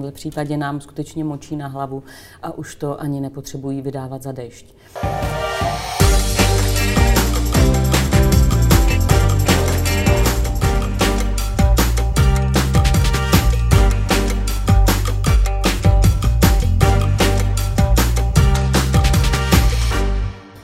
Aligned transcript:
tomhle 0.00 0.12
případě 0.12 0.56
nám 0.56 0.80
skutečně 0.80 1.24
močí 1.24 1.56
na 1.56 1.66
hlavu 1.66 2.02
a 2.42 2.58
už 2.58 2.74
to 2.74 3.00
ani 3.00 3.20
nepotřebují 3.20 3.82
vydávat 3.82 4.22
za 4.22 4.32
dešť. 4.32 4.74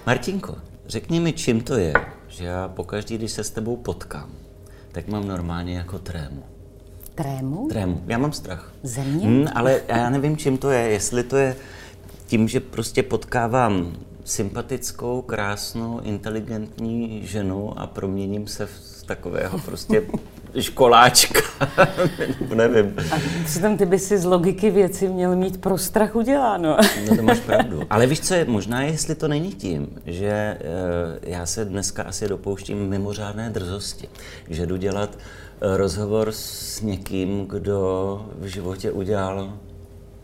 Martinko, 0.06 0.56
řekni 0.86 1.20
mi, 1.20 1.32
čím 1.32 1.60
to 1.60 1.74
je, 1.74 1.92
že 2.28 2.44
já 2.44 2.68
pokaždý, 2.68 3.18
když 3.18 3.32
se 3.32 3.44
s 3.44 3.50
tebou 3.50 3.76
potkám, 3.76 4.30
tak 4.92 5.08
mám 5.08 5.28
normálně 5.28 5.76
jako 5.76 5.98
trému. 5.98 6.55
Trému? 7.16 7.68
Trému. 7.68 8.02
Já 8.06 8.18
mám 8.18 8.32
strach. 8.32 8.72
Země? 8.82 9.26
Hmm, 9.26 9.46
ale 9.54 9.80
já 9.88 10.10
nevím, 10.10 10.36
čím 10.36 10.58
to 10.58 10.70
je. 10.70 10.80
Jestli 10.80 11.22
to 11.22 11.36
je 11.36 11.56
tím, 12.26 12.48
že 12.48 12.60
prostě 12.60 13.02
potkávám 13.02 13.92
sympatickou, 14.24 15.22
krásnou, 15.22 16.00
inteligentní 16.00 17.20
ženu 17.26 17.78
a 17.78 17.86
proměním 17.86 18.46
se 18.46 18.66
v 18.66 19.02
takového 19.06 19.58
prostě 19.58 20.02
školáčka. 20.60 21.40
Nevím. 22.54 22.94
A 23.12 23.16
přitom 23.44 23.76
ty 23.76 23.86
by 23.86 23.98
si 23.98 24.18
z 24.18 24.24
logiky 24.24 24.70
věci 24.70 25.08
měl 25.08 25.36
mít 25.36 25.60
pro 25.60 25.78
strach 25.78 26.16
uděláno. 26.16 26.76
no 27.10 27.16
to 27.16 27.22
máš 27.22 27.40
pravdu. 27.46 27.82
Ale 27.90 28.06
víš 28.06 28.20
co 28.20 28.34
je, 28.34 28.44
možná 28.44 28.82
jestli 28.82 29.14
to 29.14 29.28
není 29.28 29.52
tím, 29.52 29.88
že 30.06 30.26
e, 30.26 30.58
já 31.22 31.46
se 31.46 31.64
dneska 31.64 32.02
asi 32.02 32.28
dopouštím 32.28 32.88
mimořádné 32.88 33.50
drzosti, 33.50 34.08
že 34.50 34.66
jdu 34.66 34.76
dělat 34.76 35.18
rozhovor 35.60 36.32
s 36.32 36.80
někým, 36.80 37.46
kdo 37.46 38.20
v 38.38 38.46
životě 38.46 38.90
udělal 38.90 39.52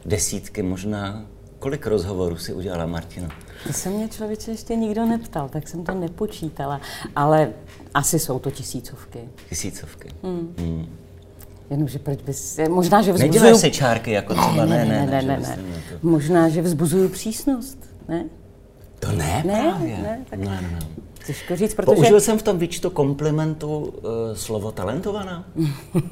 desítky, 0.04 0.62
možná 0.62 1.26
Kolik 1.62 1.86
rozhovorů 1.86 2.36
si 2.36 2.52
udělala, 2.52 2.86
Martina? 2.86 3.28
To 3.66 3.72
se 3.72 3.90
mě 3.90 4.08
člověče 4.08 4.50
ještě 4.50 4.76
nikdo 4.76 5.06
neptal, 5.06 5.48
tak 5.48 5.68
jsem 5.68 5.84
to 5.84 5.94
nepočítala. 5.94 6.80
Ale 7.16 7.52
asi 7.94 8.18
jsou 8.18 8.38
to 8.38 8.50
tisícovky. 8.50 9.18
Tisícovky. 9.48 10.08
Hmm. 10.22 10.54
Hmm. 10.58 10.86
Jenomže 11.70 11.98
proč 11.98 12.22
bys... 12.22 12.58
Možná, 12.68 13.02
že 13.02 13.12
vzbuzuju... 13.12 13.32
Neděláš 13.32 13.60
se 13.60 13.70
čárky 13.70 14.10
jako 14.10 14.34
třeba, 14.34 14.64
ne, 14.64 14.66
ne, 14.66 14.84
ne, 14.84 15.06
ne, 15.06 15.22
ne, 15.22 15.22
ne, 15.22 15.38
ne. 15.40 15.58
Možná, 16.02 16.48
že 16.48 16.62
vzbuzuju 16.62 17.08
přísnost, 17.08 17.78
ne? 18.08 18.24
To 19.00 19.12
ne, 19.12 19.42
ne 19.46 19.62
právě. 19.62 19.96
Ne, 19.96 20.24
tak... 20.30 20.38
ne, 20.38 20.60
ne. 20.62 20.78
Těžko 21.26 21.56
říct, 21.56 21.74
protože... 21.74 21.94
Použil 21.94 22.20
jsem 22.20 22.38
v 22.38 22.42
tom 22.42 22.58
výčtu 22.58 22.90
komplimentu 22.90 23.78
uh, 23.78 24.10
slovo 24.34 24.72
talentovaná? 24.72 25.44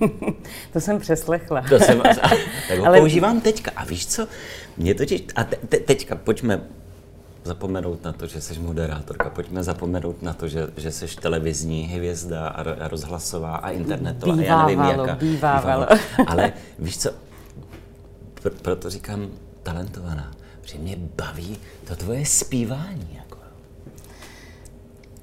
to 0.73 0.81
jsem 0.81 0.99
přeslechla. 0.99 1.63
To 1.69 1.79
jsem, 1.79 2.03
tak 2.69 2.79
ho 2.79 2.87
Ale... 2.87 2.99
používám 2.99 3.41
teďka. 3.41 3.71
A 3.77 3.85
víš 3.85 4.07
co? 4.07 4.27
Mě 4.77 4.95
totiž... 4.95 5.23
A 5.35 5.45
te, 5.45 5.57
te, 5.57 5.77
teďka 5.77 6.17
pojďme 6.17 6.61
zapomenout 7.45 8.05
na 8.05 8.13
to, 8.13 8.27
že 8.27 8.41
jsi 8.41 8.59
moderátorka, 8.59 9.31
pojďme 9.31 9.63
zapomenout 9.63 10.23
na 10.23 10.33
to, 10.33 10.49
že, 10.49 10.69
že 10.77 10.91
jsi 10.91 11.07
televizní 11.07 11.83
hvězda 11.83 12.49
a, 12.49 12.85
a 12.85 12.89
rozhlasová 12.89 13.57
a 13.57 13.71
internetová. 13.71 14.37
Bývávalo, 14.37 14.71
já 14.71 14.87
nevím, 14.87 15.01
jaká, 15.01 15.15
bývávalo. 15.15 15.87
Ale 16.27 16.53
víš 16.79 16.99
co, 16.99 17.11
pr- 18.43 18.53
proto 18.63 18.91
říkám 18.91 19.29
talentovaná, 19.63 20.31
že 20.65 20.79
mě 20.79 20.97
baví 21.17 21.59
to 21.85 21.97
tvoje 21.97 22.27
zpívání. 22.27 23.20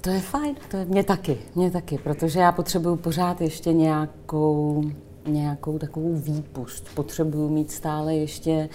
To 0.08 0.14
je 0.14 0.20
fajn, 0.20 0.56
to 0.72 0.78
je 0.78 0.86
mě 0.86 1.04
taky, 1.04 1.38
mě 1.56 1.72
taky, 1.72 1.98
protože 1.98 2.40
já 2.40 2.52
potřebuju 2.52 2.96
pořád 2.96 3.42
ještě 3.42 3.74
nějakou 3.74 4.84
nějakou 5.26 5.80
takovou 5.80 6.14
výpust. 6.14 6.88
Potřebuju 6.96 7.50
mít 7.50 7.72
stále 7.72 8.16
ještě 8.16 8.70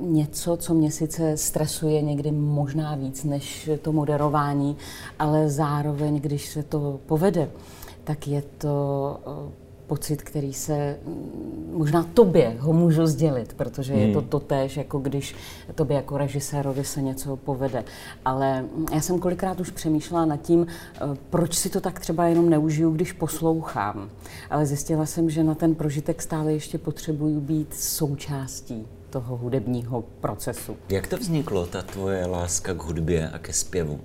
uh, 0.00 0.08
něco, 0.08 0.56
co 0.56 0.74
mě 0.74 0.90
sice 0.90 1.36
stresuje 1.36 2.02
někdy 2.02 2.30
možná 2.32 2.94
víc 2.94 3.24
než 3.24 3.70
to 3.82 3.92
moderování, 3.92 4.76
ale 5.18 5.50
zároveň, 5.50 6.20
když 6.20 6.48
se 6.48 6.62
to 6.62 7.00
povede, 7.06 7.50
tak 8.04 8.28
je 8.28 8.42
to 8.58 9.16
uh, 9.26 9.63
pocit, 9.86 10.22
který 10.22 10.52
se 10.52 10.96
mm, 11.06 11.74
možná 11.76 12.02
tobě 12.14 12.56
ho 12.58 12.72
můžu 12.72 13.06
sdělit, 13.06 13.54
protože 13.54 13.92
hmm. 13.92 14.02
je 14.02 14.12
to 14.12 14.20
hmm. 14.20 14.28
to 14.28 14.40
též, 14.40 14.76
jako 14.76 14.98
když 14.98 15.34
tobě 15.74 15.96
jako 15.96 16.18
režisérovi 16.18 16.84
se 16.84 17.02
něco 17.02 17.36
povede. 17.36 17.84
Ale 18.24 18.62
mm, 18.62 18.86
já 18.92 19.00
jsem 19.00 19.18
kolikrát 19.18 19.60
už 19.60 19.70
přemýšlela 19.70 20.24
nad 20.24 20.36
tím, 20.36 20.66
eh, 20.66 21.00
proč 21.30 21.54
si 21.54 21.70
to 21.70 21.80
tak 21.80 22.00
třeba 22.00 22.26
jenom 22.26 22.50
neužiju, 22.50 22.90
když 22.90 23.12
poslouchám. 23.12 24.10
Ale 24.50 24.66
zjistila 24.66 25.06
jsem, 25.06 25.30
že 25.30 25.44
na 25.44 25.54
ten 25.54 25.74
prožitek 25.74 26.22
stále 26.22 26.52
ještě 26.52 26.78
potřebuju 26.78 27.40
být 27.40 27.74
součástí 27.74 28.86
toho 29.10 29.36
hudebního 29.36 30.04
procesu. 30.20 30.76
Jak 30.88 31.06
to 31.06 31.16
vzniklo, 31.16 31.66
ta 31.66 31.82
tvoje 31.82 32.26
láska 32.26 32.74
k 32.74 32.82
hudbě 32.82 33.30
a 33.30 33.38
ke 33.38 33.52
zpěvu? 33.52 34.00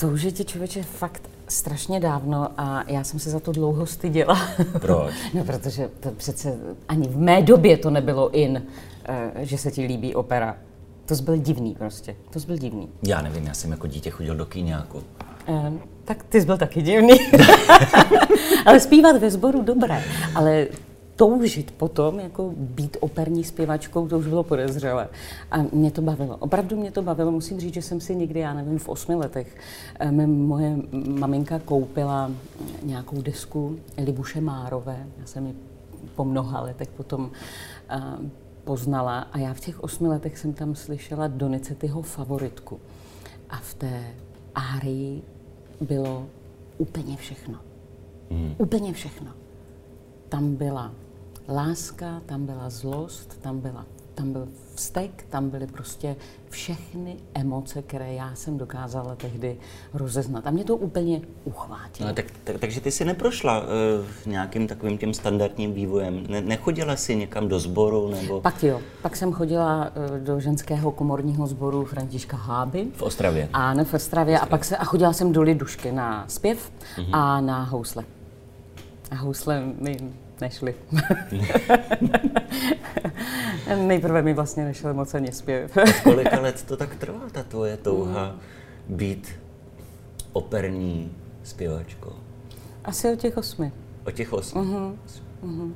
To 0.00 0.08
už 0.08 0.22
je 0.22 0.32
ti 0.32 0.44
člověče 0.44 0.82
fakt 0.82 1.22
strašně 1.48 2.00
dávno 2.00 2.48
a 2.58 2.84
já 2.86 3.04
jsem 3.04 3.20
se 3.20 3.30
za 3.30 3.40
to 3.40 3.52
dlouho 3.52 3.86
styděla. 3.86 4.48
Proč? 4.80 5.14
no, 5.34 5.44
protože 5.44 5.90
to 6.00 6.10
přece 6.10 6.56
ani 6.88 7.08
v 7.08 7.18
mé 7.18 7.42
době 7.42 7.76
to 7.76 7.90
nebylo 7.90 8.30
in, 8.30 8.62
eh, 9.04 9.30
že 9.36 9.58
se 9.58 9.70
ti 9.70 9.86
líbí 9.86 10.14
opera. 10.14 10.56
To 11.06 11.14
byl 11.14 11.36
divný 11.36 11.74
prostě, 11.74 12.16
to 12.30 12.38
byl 12.46 12.58
divný. 12.58 12.88
Já 13.02 13.22
nevím, 13.22 13.46
já 13.46 13.54
jsem 13.54 13.70
jako 13.70 13.86
dítě 13.86 14.10
chodil 14.10 14.34
do 14.34 14.46
kyňáku. 14.46 15.02
Eh, 15.48 15.72
tak 16.04 16.22
ty 16.22 16.40
jsi 16.40 16.46
byl 16.46 16.58
taky 16.58 16.82
divný. 16.82 17.14
ale 18.66 18.80
zpívat 18.80 19.16
ve 19.16 19.30
sboru 19.30 19.62
dobré, 19.62 20.02
ale 20.34 20.66
toužit 21.16 21.70
potom, 21.70 22.20
jako 22.20 22.52
být 22.56 22.96
operní 23.00 23.44
zpěvačkou, 23.44 24.08
to 24.08 24.18
už 24.18 24.26
bylo 24.26 24.42
podezřelé. 24.42 25.08
A 25.50 25.56
mě 25.72 25.90
to 25.90 26.02
bavilo. 26.02 26.36
Opravdu 26.36 26.76
mě 26.76 26.90
to 26.90 27.02
bavilo. 27.02 27.32
Musím 27.32 27.60
říct, 27.60 27.74
že 27.74 27.82
jsem 27.82 28.00
si 28.00 28.16
někdy, 28.16 28.40
já 28.40 28.54
nevím, 28.54 28.78
v 28.78 28.88
osmi 28.88 29.14
letech, 29.14 29.56
eh, 29.98 30.26
moje 30.26 30.76
maminka 31.08 31.58
koupila 31.58 32.30
nějakou 32.82 33.22
desku 33.22 33.76
Libuše 33.98 34.40
Márové. 34.40 35.06
Já 35.20 35.26
jsem 35.26 35.46
ji 35.46 35.54
po 36.14 36.24
mnoha 36.24 36.60
letech 36.60 36.88
potom 36.88 37.30
eh, 37.88 38.00
poznala 38.64 39.18
a 39.18 39.38
já 39.38 39.54
v 39.54 39.60
těch 39.60 39.84
osmi 39.84 40.08
letech 40.08 40.38
jsem 40.38 40.52
tam 40.52 40.74
slyšela 40.74 41.26
Donizettiho 41.26 42.02
favoritku. 42.02 42.80
A 43.50 43.56
v 43.56 43.74
té 43.74 44.04
árii 44.54 45.22
bylo 45.80 46.26
úplně 46.78 47.16
všechno. 47.16 47.58
Hmm. 48.30 48.54
Úplně 48.58 48.92
všechno. 48.92 49.30
Tam 50.28 50.54
byla 50.54 50.92
láska, 51.48 52.22
tam 52.26 52.46
byla 52.46 52.70
zlost, 52.70 53.38
tam, 53.40 53.60
byla, 53.60 53.86
tam 54.14 54.32
byl 54.32 54.48
vztek, 54.74 55.26
tam 55.30 55.50
byly 55.50 55.66
prostě 55.66 56.16
všechny 56.50 57.16
emoce, 57.34 57.82
které 57.82 58.12
já 58.12 58.34
jsem 58.34 58.58
dokázala 58.58 59.14
tehdy 59.14 59.56
rozeznat. 59.94 60.46
A 60.46 60.50
mě 60.50 60.64
to 60.64 60.76
úplně 60.76 61.20
uchvátilo. 61.44 62.08
No, 62.08 62.14
tak, 62.14 62.24
tak, 62.44 62.58
takže 62.58 62.80
ty 62.80 62.90
jsi 62.90 63.04
neprošla 63.04 63.60
uh, 63.60 63.66
nějakým 64.26 64.66
takovým 64.66 64.98
tím 64.98 65.14
standardním 65.14 65.72
vývojem? 65.72 66.26
Ne, 66.28 66.40
nechodila 66.40 66.96
jsi 66.96 67.16
někam 67.16 67.48
do 67.48 67.60
sboru? 67.60 68.10
Nebo... 68.10 68.40
Pak 68.40 68.62
jo. 68.62 68.80
Pak 69.02 69.16
jsem 69.16 69.32
chodila 69.32 69.90
uh, 70.10 70.18
do 70.18 70.40
ženského 70.40 70.90
komorního 70.90 71.46
sboru 71.46 71.84
Františka 71.84 72.36
Háby. 72.36 72.86
V 72.94 73.02
Ostravě? 73.02 73.48
Ano, 73.52 73.84
v 73.84 73.94
Ostravě. 73.94 74.38
A 74.38 74.46
pak 74.46 74.64
se, 74.64 74.76
a 74.76 74.84
chodila 74.84 75.12
jsem 75.12 75.32
do 75.32 75.42
Lidušky 75.42 75.92
na 75.92 76.24
zpěv 76.28 76.72
uh-huh. 76.96 77.08
a 77.12 77.40
na 77.40 77.64
housle. 77.64 78.04
A 79.10 79.14
housle 79.14 79.62
mi 79.80 79.96
nešli. 80.40 80.74
Nejprve 83.76 84.22
mi 84.22 84.34
vlastně 84.34 84.64
nešel 84.64 84.94
moc 84.94 85.14
ani 85.14 85.32
zpěv. 85.32 85.78
Kolika 86.02 86.40
let 86.40 86.62
to 86.62 86.76
tak 86.76 86.94
trvá, 86.94 87.20
ta 87.32 87.42
tvoje 87.42 87.76
touha 87.76 88.36
být 88.88 89.28
operní 90.32 91.12
zpěvačkou? 91.42 92.12
Asi 92.84 93.12
o 93.12 93.16
těch 93.16 93.36
osmi. 93.36 93.72
O 94.06 94.10
těch 94.10 94.32
osmi? 94.32 94.60
Uh-huh. 94.60 94.96
Uh-huh. 95.42 95.72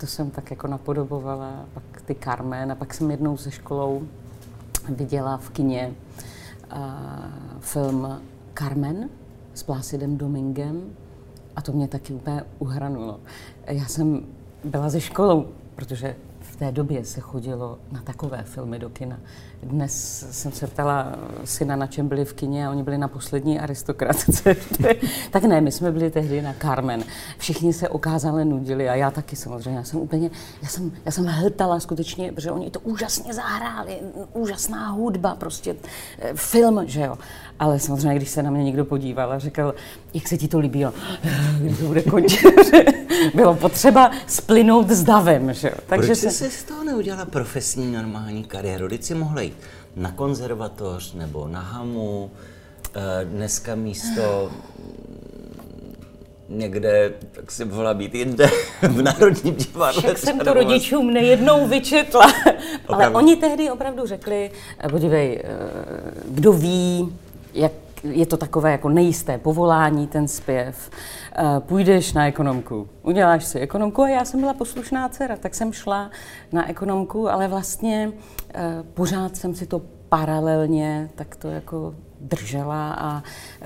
To 0.00 0.06
jsem 0.06 0.30
tak 0.30 0.50
jako 0.50 0.66
napodobovala, 0.66 1.66
pak 1.74 2.02
ty 2.04 2.16
Carmen 2.24 2.72
a 2.72 2.74
pak 2.74 2.94
jsem 2.94 3.10
jednou 3.10 3.36
se 3.36 3.50
školou 3.50 4.08
viděla 4.88 5.36
v 5.36 5.50
kině 5.50 5.92
uh, 6.76 6.80
film 7.60 8.22
Carmen 8.58 9.08
s 9.54 9.62
Plácidem 9.62 10.16
Domingem 10.16 10.96
a 11.56 11.62
to 11.62 11.72
mě 11.72 11.88
taky 11.88 12.12
úplně 12.12 12.42
uhranulo. 12.58 13.20
Já 13.66 13.86
jsem 13.86 14.26
byla 14.64 14.90
ze 14.90 15.00
školou, 15.00 15.46
protože 15.76 16.16
v 16.40 16.56
té 16.56 16.72
době 16.72 17.04
se 17.04 17.20
chodilo 17.20 17.78
na 17.92 18.02
takové 18.02 18.42
filmy 18.42 18.78
do 18.78 18.88
kina. 18.88 19.18
Dnes 19.62 20.26
jsem 20.30 20.52
se 20.52 20.66
ptala 20.66 21.12
syna, 21.44 21.76
na 21.76 21.86
čem 21.86 22.08
byli 22.08 22.24
v 22.24 22.32
kině 22.32 22.66
a 22.66 22.70
oni 22.70 22.82
byli 22.82 22.98
na 22.98 23.08
poslední 23.08 23.60
aristokratce. 23.60 24.56
tak 25.30 25.44
ne, 25.44 25.60
my 25.60 25.72
jsme 25.72 25.92
byli 25.92 26.10
tehdy 26.10 26.42
na 26.42 26.54
Carmen. 26.62 27.04
Všichni 27.38 27.72
se 27.72 27.88
okázale 27.88 28.44
nudili 28.44 28.88
a 28.88 28.94
já 28.94 29.10
taky 29.10 29.36
samozřejmě. 29.36 29.78
Já 29.78 29.84
jsem 29.84 30.00
úplně, 30.00 30.30
já 30.62 30.68
jsem, 30.68 30.92
já 31.04 31.12
jsem 31.12 31.26
hltala 31.26 31.80
skutečně, 31.80 32.32
protože 32.32 32.50
oni 32.50 32.70
to 32.70 32.80
úžasně 32.80 33.34
zahráli, 33.34 33.98
úžasná 34.32 34.90
hudba, 34.90 35.34
prostě 35.34 35.76
eh, 36.18 36.32
film, 36.34 36.80
že 36.86 37.00
jo. 37.00 37.18
Ale 37.58 37.78
samozřejmě, 37.78 38.16
když 38.16 38.30
se 38.30 38.42
na 38.42 38.50
mě 38.50 38.64
někdo 38.64 38.84
podíval 38.84 39.32
a 39.32 39.38
řekl, 39.38 39.74
jak 40.14 40.28
se 40.28 40.36
ti 40.38 40.48
to 40.48 40.58
líbilo, 40.58 40.92
kdy 41.58 41.74
to 41.74 41.84
bude 41.84 42.02
končit. 42.02 42.46
Bylo 43.34 43.54
potřeba 43.54 44.10
splynout 44.26 44.90
s 44.90 45.04
davem. 45.04 45.52
Že? 45.52 45.70
Takže 45.86 46.06
Proč 46.06 46.18
se... 46.18 46.30
jsi 46.30 46.50
z 46.50 46.64
toho 46.64 46.84
neudělala 46.84 47.24
profesní 47.24 47.92
normální 47.92 48.44
kariéru? 48.44 48.86
Když 48.86 49.04
jsi 49.04 49.14
mohla 49.14 49.40
jít 49.40 49.56
na 49.96 50.10
konzervatoř 50.10 51.14
nebo 51.14 51.48
na 51.48 51.60
hamu, 51.60 52.30
eh, 52.94 53.24
dneska 53.24 53.74
místo 53.74 54.50
někde, 56.48 57.12
tak 57.32 57.50
si 57.50 57.64
mohla 57.64 57.94
být 57.94 58.14
jinde, 58.14 58.50
v 58.82 59.02
Národním 59.02 59.54
divadle. 59.54 60.02
Tak 60.02 60.18
jsem 60.18 60.38
to 60.38 60.54
rodičům 60.54 61.12
nejednou 61.12 61.66
vyčetla. 61.68 62.32
Ale 62.88 63.10
oni 63.10 63.36
tehdy 63.36 63.70
opravdu 63.70 64.06
řekli, 64.06 64.50
eh, 64.78 64.88
podívej, 64.88 65.42
eh, 65.44 65.48
kdo 66.28 66.52
ví, 66.52 67.16
jak 67.54 67.72
je 68.04 68.26
to 68.26 68.36
takové 68.36 68.72
jako 68.72 68.88
nejisté 68.88 69.38
povolání, 69.38 70.06
ten 70.06 70.28
zpěv. 70.28 70.90
Eh, 71.36 71.44
půjdeš 71.60 72.12
na 72.12 72.26
ekonomku, 72.26 72.88
uděláš 73.02 73.44
si 73.44 73.58
ekonomku 73.58 74.02
a 74.02 74.08
já 74.08 74.24
jsem 74.24 74.40
byla 74.40 74.54
poslušná 74.54 75.08
dcera, 75.08 75.36
tak 75.36 75.54
jsem 75.54 75.72
šla 75.72 76.10
na 76.52 76.70
ekonomku, 76.70 77.30
ale 77.30 77.48
vlastně 77.48 78.12
pořád 78.94 79.36
jsem 79.36 79.54
si 79.54 79.66
to 79.66 79.82
paralelně 80.08 81.10
tak 81.14 81.36
to 81.36 81.48
jako 81.48 81.94
držela 82.22 82.92
a 82.92 83.22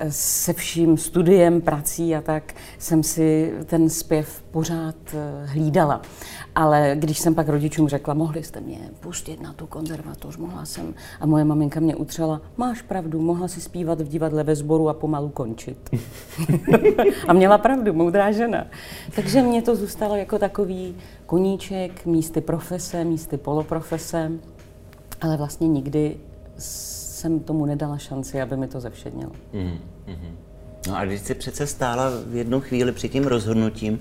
se 0.09 0.53
vším 0.53 0.97
studiem, 0.97 1.61
prací 1.61 2.15
a 2.15 2.21
tak 2.21 2.53
jsem 2.79 3.03
si 3.03 3.53
ten 3.65 3.89
zpěv 3.89 4.43
pořád 4.51 4.95
eh, 5.13 5.45
hlídala. 5.45 6.01
Ale 6.55 6.91
když 6.95 7.19
jsem 7.19 7.35
pak 7.35 7.49
rodičům 7.49 7.89
řekla, 7.89 8.13
mohli 8.13 8.43
jste 8.43 8.61
mě 8.61 8.89
pustit 8.99 9.41
na 9.41 9.53
tu 9.53 9.67
konzervatoř, 9.67 10.37
mohla 10.37 10.65
jsem, 10.65 10.93
a 11.19 11.25
moje 11.25 11.43
maminka 11.43 11.79
mě 11.79 11.95
utřela, 11.95 12.41
máš 12.57 12.81
pravdu, 12.81 13.21
mohla 13.21 13.47
si 13.47 13.61
zpívat 13.61 14.01
v 14.01 14.07
divadle 14.07 14.43
ve 14.43 14.55
sboru 14.55 14.89
a 14.89 14.93
pomalu 14.93 15.29
končit. 15.29 15.89
a 17.27 17.33
měla 17.33 17.57
pravdu, 17.57 17.93
moudrá 17.93 18.31
žena. 18.31 18.67
Takže 19.15 19.41
mě 19.41 19.61
to 19.61 19.75
zůstalo 19.75 20.15
jako 20.15 20.39
takový 20.39 20.95
koníček, 21.25 22.05
místy 22.05 22.41
profese, 22.41 23.03
místy 23.03 23.37
poloprofese, 23.37 24.31
ale 25.21 25.37
vlastně 25.37 25.67
nikdy 25.67 26.17
jsem 27.17 27.39
tomu 27.39 27.65
nedala 27.65 27.97
šanci, 27.97 28.41
aby 28.41 28.57
mi 28.57 28.67
to 28.67 28.79
zevšednilo. 28.79 29.31
Mm, 29.53 29.79
mm. 30.07 30.37
No 30.87 30.97
a 30.97 31.05
když 31.05 31.21
jsi 31.21 31.35
přece 31.35 31.67
stála 31.67 32.09
v 32.27 32.35
jednu 32.35 32.61
chvíli 32.61 32.91
před 32.91 33.07
tím 33.07 33.23
rozhodnutím, 33.23 33.99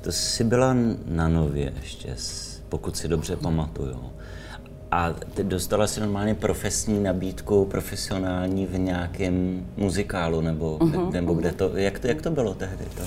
to 0.00 0.12
jsi 0.12 0.44
byla 0.44 0.76
na 1.06 1.28
nově 1.28 1.72
ještě, 1.82 2.16
pokud 2.68 2.96
si 2.96 3.08
dobře 3.08 3.36
pamatuju. 3.36 4.12
A 4.94 5.14
ty 5.34 5.44
dostala 5.44 5.86
si 5.86 6.00
normálně 6.00 6.34
profesní 6.34 7.02
nabídku, 7.02 7.64
profesionální 7.64 8.66
v 8.66 8.78
nějakém 8.78 9.66
muzikálu, 9.76 10.40
nebo, 10.40 10.76
uh-huh, 10.78 11.12
nebo 11.12 11.34
kde 11.34 11.52
to, 11.52 11.70
jak 11.74 11.98
to, 11.98 12.06
jak 12.06 12.22
to 12.22 12.30
bylo 12.30 12.54
tehdy? 12.54 12.84
To, 12.96 13.02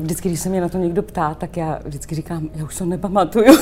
vždycky, 0.00 0.28
když 0.28 0.40
se 0.40 0.48
mě 0.48 0.60
na 0.60 0.68
to 0.68 0.78
někdo 0.78 1.02
ptá, 1.02 1.34
tak 1.34 1.56
já 1.56 1.80
vždycky 1.84 2.14
říkám, 2.14 2.48
já 2.54 2.64
už 2.64 2.78
to 2.78 2.84
nepamatuju. 2.84 3.58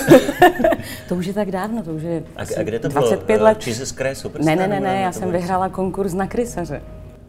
to 1.08 1.14
už 1.14 1.26
je 1.26 1.32
tak 1.32 1.50
dávno, 1.50 1.82
to 1.82 1.90
už 1.90 2.02
je 2.02 2.22
a, 2.37 2.43
a 2.60 2.62
kde 2.62 2.78
to 2.78 2.88
25 2.88 3.26
bylo? 3.26 3.44
let. 3.44 3.66
Jesus 3.66 3.90
Christ 3.90 4.26
Ne, 4.38 4.56
ne, 4.56 4.69
ne, 4.69 4.81
ne, 4.81 5.00
já 5.00 5.12
jsem 5.12 5.31
vyhrála 5.31 5.69
konkurs 5.69 6.14
na 6.14 6.26
krysaře. 6.26 6.82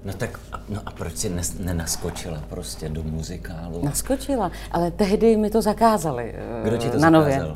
No 0.05 0.13
tak, 0.13 0.39
no 0.69 0.81
a 0.85 0.91
proč 0.91 1.17
jsi 1.17 1.31
nenaskočila 1.59 2.43
prostě 2.49 2.89
do 2.89 3.03
muzikálu? 3.03 3.85
Naskočila, 3.85 4.51
ale 4.71 4.91
tehdy 4.91 5.37
mi 5.37 5.49
to 5.49 5.61
zakázali. 5.61 6.35
Kdo 6.63 6.77
ti 6.77 6.89
to 6.89 6.99
na 6.99 7.09
nově. 7.09 7.45
Uh, 7.45 7.55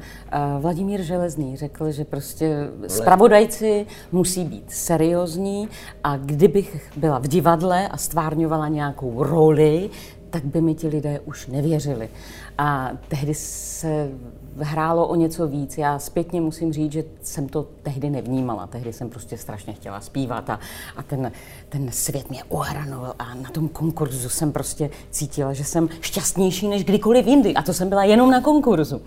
Vladimír 0.62 1.02
Železný 1.02 1.58
řekl, 1.58 1.92
že 1.92 2.06
prostě 2.06 2.70
spravodajci 2.88 3.86
musí 4.12 4.44
být 4.44 4.72
seriózní 4.72 5.70
a 6.04 6.18
kdybych 6.18 6.92
byla 6.98 7.20
v 7.20 7.28
divadle 7.28 7.88
a 7.88 7.98
stvárňovala 7.98 8.68
nějakou 8.68 9.24
roli, 9.24 9.90
tak 10.34 10.46
by 10.46 10.62
mi 10.62 10.76
ti 10.76 10.88
lidé 10.88 11.20
už 11.20 11.48
nevěřili. 11.48 12.10
A 12.58 12.92
tehdy 13.08 13.34
se 13.34 14.10
hrálo 14.58 15.08
o 15.08 15.16
něco 15.16 15.48
víc. 15.48 15.78
Já 15.78 16.00
zpětně 16.00 16.42
musím 16.42 16.74
říct, 16.74 16.92
že 16.92 17.04
jsem 17.22 17.50
to 17.50 17.68
tehdy 17.84 18.10
nevnímala. 18.10 18.68
Tehdy 18.68 18.94
jsem 18.94 19.10
prostě 19.10 19.38
strašně 19.38 19.74
chtěla 19.74 20.02
zpívat 20.02 20.50
a, 20.50 20.60
a 20.96 21.04
ten, 21.04 21.32
ten 21.70 21.92
svět 21.92 22.30
mě 22.30 22.44
ohranul 22.44 23.08
a 23.20 23.36
na 23.36 23.50
tom 23.50 23.68
konkurzu 23.70 24.30
jsem 24.30 24.52
prostě 24.52 24.90
cítila, 25.12 25.54
že 25.54 25.64
jsem 25.64 25.90
šťastnější 26.02 26.68
než 26.68 26.84
kdykoliv 26.84 27.28
jindy. 27.28 27.54
A 27.54 27.62
to 27.62 27.74
jsem 27.74 27.90
byla 27.90 28.04
jenom 28.04 28.32
na 28.32 28.42
konkurzu. 28.42 29.02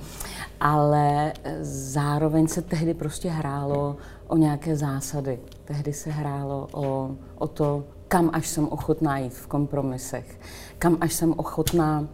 Ale 0.61 1.33
eh, 1.45 1.59
zároveň 1.65 2.49
se 2.49 2.63
tehdy 2.63 2.95
prostě 2.95 3.31
hrálo 3.31 3.97
o 4.27 4.37
nějaké 4.37 4.77
zásady. 4.77 5.39
Tehdy 5.65 5.93
se 5.93 6.11
hrálo 6.11 6.69
o, 6.73 7.11
o 7.39 7.49
to, 7.49 7.85
kam 8.09 8.31
až 8.33 8.49
jsem 8.49 8.69
ochotná 8.69 9.19
jít 9.19 9.35
v 9.35 9.47
kompromisech, 9.47 10.41
kam 10.79 10.97
až 11.01 11.13
jsem 11.13 11.35
ochotná 11.37 12.09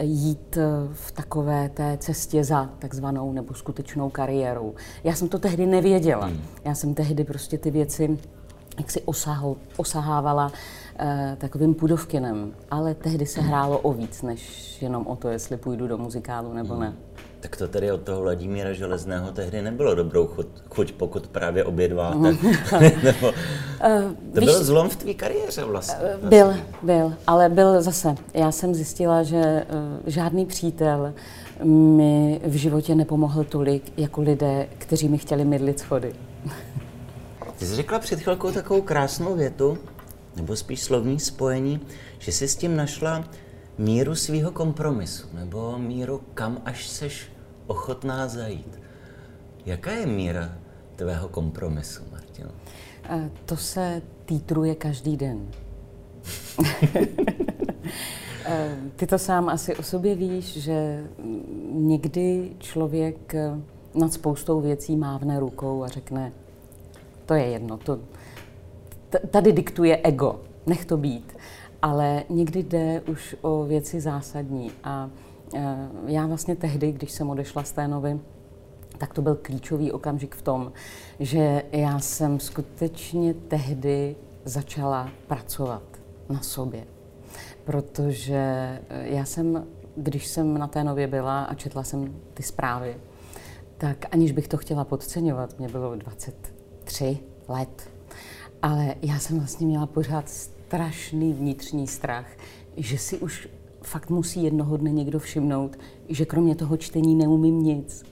jít 0.00 0.56
eh, 0.56 0.62
v 0.92 1.12
takové 1.12 1.68
té 1.68 1.98
cestě 2.00 2.44
za 2.44 2.70
takzvanou 2.78 3.32
nebo 3.32 3.54
skutečnou 3.54 4.10
kariérou. 4.10 4.74
Já 5.04 5.14
jsem 5.14 5.28
to 5.28 5.38
tehdy 5.38 5.66
nevěděla. 5.66 6.26
Hmm. 6.26 6.40
Já 6.64 6.74
jsem 6.74 6.94
tehdy 6.94 7.24
prostě 7.24 7.58
ty 7.58 7.70
věci 7.70 8.18
jak 8.78 8.90
si 8.90 9.00
osahol, 9.02 9.56
osahávala 9.76 10.52
eh, 10.98 11.36
takovým 11.40 11.74
pudovkinem. 11.74 12.52
Ale 12.70 12.94
tehdy 12.94 13.26
se 13.26 13.40
hrálo 13.40 13.78
o 13.78 13.92
víc, 13.92 14.22
než 14.22 14.82
jenom 14.82 15.06
o 15.06 15.16
to, 15.16 15.28
jestli 15.28 15.56
půjdu 15.56 15.88
do 15.88 15.98
muzikálu 15.98 16.52
nebo 16.52 16.74
hmm. 16.74 16.82
ne. 16.82 16.92
Tak 17.40 17.56
to 17.56 17.68
tedy 17.68 17.92
od 17.92 18.02
toho 18.02 18.22
Vladimíra 18.22 18.72
Železného 18.72 19.32
tehdy 19.32 19.62
nebylo 19.62 19.94
dobrou 19.94 20.26
chuť, 20.26 20.46
chuť 20.68 20.92
pokud 20.92 21.26
právě 21.26 21.64
obědváte. 21.64 22.16
Mm. 22.16 22.38
Nebo, 23.02 23.28
uh, 23.28 23.34
to 24.34 24.40
víš, 24.40 24.50
byl 24.50 24.64
zlom 24.64 24.88
v 24.88 24.96
tvý 24.96 25.14
kariéře 25.14 25.64
vlastně. 25.64 26.08
Uh, 26.22 26.28
byl, 26.28 26.54
byl, 26.82 27.12
ale 27.26 27.48
byl 27.48 27.82
zase. 27.82 28.14
Já 28.34 28.52
jsem 28.52 28.74
zjistila, 28.74 29.22
že 29.22 29.36
uh, 29.70 30.02
žádný 30.06 30.46
přítel 30.46 31.14
mi 31.62 32.40
v 32.44 32.54
životě 32.54 32.94
nepomohl 32.94 33.44
tolik 33.44 33.92
jako 33.96 34.20
lidé, 34.20 34.68
kteří 34.78 35.08
mi 35.08 35.18
chtěli 35.18 35.44
mydlit 35.44 35.78
schody. 35.78 36.14
Ty 37.58 37.66
jsi 37.66 37.74
řekla 37.74 37.98
před 37.98 38.20
chvilkou 38.20 38.50
takovou 38.50 38.82
krásnou 38.82 39.34
větu, 39.34 39.78
nebo 40.36 40.56
spíš 40.56 40.82
slovní 40.82 41.20
spojení, 41.20 41.80
že 42.18 42.32
jsi 42.32 42.48
s 42.48 42.56
tím 42.56 42.76
našla 42.76 43.24
míru 43.78 44.14
svého 44.14 44.50
kompromisu, 44.50 45.26
nebo 45.32 45.78
míru, 45.78 46.20
kam 46.34 46.62
až 46.64 46.88
seš 46.88 47.32
ochotná 47.66 48.28
zajít. 48.28 48.80
Jaká 49.66 49.90
je 49.90 50.06
míra 50.06 50.58
tvého 50.96 51.28
kompromisu, 51.28 52.02
Martino? 52.12 52.50
To 53.44 53.56
se 53.56 54.02
týtruje 54.24 54.74
každý 54.74 55.16
den. 55.16 55.48
Ty 58.96 59.06
to 59.06 59.18
sám 59.18 59.48
asi 59.48 59.76
o 59.76 59.82
sobě 59.82 60.14
víš, 60.14 60.56
že 60.56 61.04
někdy 61.72 62.52
člověk 62.58 63.34
nad 63.94 64.12
spoustou 64.12 64.60
věcí 64.60 64.96
mávne 64.96 65.40
rukou 65.40 65.82
a 65.82 65.88
řekne, 65.88 66.32
to 67.26 67.34
je 67.34 67.44
jedno, 67.44 67.76
to, 67.76 68.00
tady 69.30 69.52
diktuje 69.52 70.00
ego, 70.02 70.40
nech 70.66 70.84
to 70.84 70.96
být 70.96 71.36
ale 71.82 72.24
někdy 72.28 72.62
jde 72.62 73.00
už 73.00 73.36
o 73.40 73.64
věci 73.64 74.00
zásadní. 74.00 74.72
A 74.84 75.10
e, 75.54 75.88
já 76.06 76.26
vlastně 76.26 76.56
tehdy, 76.56 76.92
když 76.92 77.10
jsem 77.10 77.30
odešla 77.30 77.62
z 77.62 77.72
té 77.72 77.88
novy, 77.88 78.20
tak 78.98 79.14
to 79.14 79.22
byl 79.22 79.38
klíčový 79.42 79.92
okamžik 79.92 80.34
v 80.34 80.42
tom, 80.42 80.72
že 81.20 81.62
já 81.72 81.98
jsem 81.98 82.40
skutečně 82.40 83.34
tehdy 83.34 84.16
začala 84.44 85.10
pracovat 85.26 85.82
na 86.28 86.40
sobě. 86.40 86.86
Protože 87.64 88.34
e, 88.34 88.80
já 88.90 89.24
jsem, 89.24 89.66
když 89.96 90.26
jsem 90.26 90.58
na 90.58 90.66
té 90.66 90.84
nově 90.84 91.06
byla 91.06 91.44
a 91.44 91.54
četla 91.54 91.82
jsem 91.82 92.14
ty 92.34 92.42
zprávy, 92.42 92.96
tak 93.78 94.06
aniž 94.10 94.32
bych 94.32 94.48
to 94.48 94.56
chtěla 94.56 94.84
podceňovat, 94.84 95.58
mě 95.58 95.68
bylo 95.68 95.96
23 95.96 97.18
let, 97.48 97.90
ale 98.62 98.94
já 99.02 99.18
jsem 99.18 99.38
vlastně 99.38 99.66
měla 99.66 99.86
pořád 99.86 100.28
strašný 100.68 101.32
vnitřní 101.32 101.86
strach, 101.86 102.26
že 102.76 102.98
si 102.98 103.18
už 103.18 103.48
fakt 103.82 104.10
musí 104.10 104.42
jednoho 104.42 104.76
dne 104.76 104.90
někdo 104.90 105.18
všimnout, 105.18 105.78
že 106.08 106.24
kromě 106.24 106.54
toho 106.54 106.76
čtení 106.76 107.14
neumím 107.14 107.62
nic. 107.62 108.04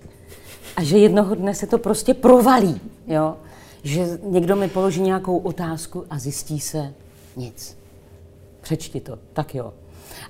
A 0.77 0.83
že 0.83 0.99
jednoho 0.99 1.35
dne 1.35 1.55
se 1.55 1.67
to 1.67 1.79
prostě 1.79 2.15
provalí, 2.15 2.81
jo? 3.07 3.37
Že 3.83 4.19
někdo 4.23 4.57
mi 4.57 4.69
položí 4.69 5.01
nějakou 5.01 5.39
otázku 5.39 6.05
a 6.11 6.19
zjistí 6.19 6.61
se 6.61 6.95
nic. 7.37 7.79
Přečti 8.61 9.01
to, 9.01 9.19
tak 9.33 9.55
jo. 9.55 9.73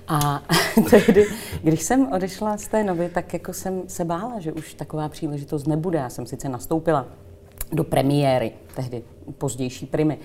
A 0.07 0.43
tehdy, 0.89 1.27
když 1.63 1.83
jsem 1.83 2.11
odešla 2.13 2.57
z 2.57 2.67
té 2.67 2.83
novy, 2.83 3.09
tak 3.09 3.33
jako 3.33 3.53
jsem 3.53 3.81
se 3.87 4.05
bála, 4.05 4.39
že 4.39 4.53
už 4.53 4.73
taková 4.73 5.09
příležitost 5.09 5.67
nebude. 5.67 5.99
Já 5.99 6.09
jsem 6.09 6.25
sice 6.25 6.49
nastoupila 6.49 7.07
do 7.71 7.83
premiéry 7.83 8.51
tehdy 8.77 9.03
pozdější 9.37 9.85
primy. 9.85 10.17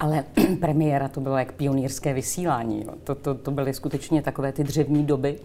Ale 0.00 0.24
premiéra 0.60 1.08
to 1.08 1.20
bylo 1.20 1.36
jak 1.36 1.52
pionýrské 1.52 2.14
vysílání. 2.14 2.84
Jo. 2.86 2.92
To, 3.04 3.14
to, 3.14 3.34
to 3.34 3.50
byly 3.50 3.74
skutečně 3.74 4.22
takové 4.22 4.52
ty 4.52 4.64
dřevní 4.64 5.04
doby 5.06 5.38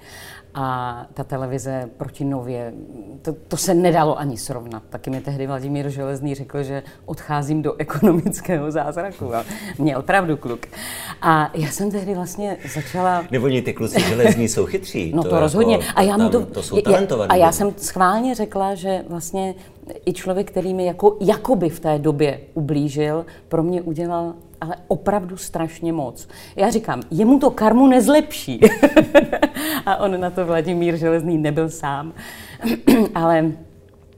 a 0.54 1.06
ta 1.14 1.24
televize 1.24 1.90
proti 1.98 2.26
nově, 2.26 2.74
to, 3.22 3.34
to 3.48 3.58
se 3.58 3.74
nedalo 3.74 4.20
ani 4.20 4.38
srovnat. 4.38 4.84
Taky 4.90 5.10
mi 5.10 5.22
tehdy 5.22 5.48
Vladimír 5.48 5.90
Železný 5.90 6.36
řekl, 6.36 6.64
že 6.64 6.84
odcházím 7.06 7.62
do 7.62 7.76
ekonomického 7.78 8.72
zázraku. 8.72 9.36
A 9.36 9.46
měl 9.78 10.02
pravdu 10.02 10.38
kluk. 10.38 10.66
A 11.22 11.52
já 11.54 11.68
jsem 11.68 11.92
tehdy 11.92 12.16
vlastně 12.16 12.58
začala... 12.74 13.24
Nebo 13.32 13.48
ty 13.48 13.74
kluci 13.74 14.02
železní 14.02 14.48
jsou 14.48 14.66
chytří. 14.66 15.12
No 15.16 15.24
to, 15.24 15.30
to 15.30 15.36
jako, 15.36 15.40
rozhodně. 15.40 15.80
A 15.96 16.02
já 16.02 16.18
mu 16.18 16.30
to, 16.30 16.46
to 16.46 16.64
jsou 16.64 16.82
talentovaní. 16.82 17.30
A 17.30 17.36
já 17.36 17.52
jsem 17.52 17.74
schválně 17.78 18.36
řekla, 18.36 18.76
že 18.76 19.04
vlastně 19.10 19.56
i 20.06 20.14
člověk, 20.14 20.52
který 20.52 20.74
mi 20.74 20.86
jako, 20.86 21.18
jakoby 21.22 21.70
v 21.70 21.80
té 21.80 22.00
době 22.00 22.40
ublížil, 22.56 23.26
pro 23.48 23.64
mě 23.64 23.82
udělal 23.82 24.34
ale 24.62 24.76
opravdu 24.88 25.38
strašně 25.38 25.94
moc. 25.94 26.28
Já 26.56 26.70
říkám, 26.70 27.02
jemu 27.12 27.40
to 27.40 27.52
karmu 27.52 27.88
nezlepší. 27.88 28.60
a 29.86 29.98
on 29.98 30.20
na 30.20 30.30
to 30.30 30.46
Vladimír 30.46 30.96
Železný 30.98 31.38
nebyl 31.38 31.70
sám. 31.70 32.14
ale 33.16 33.52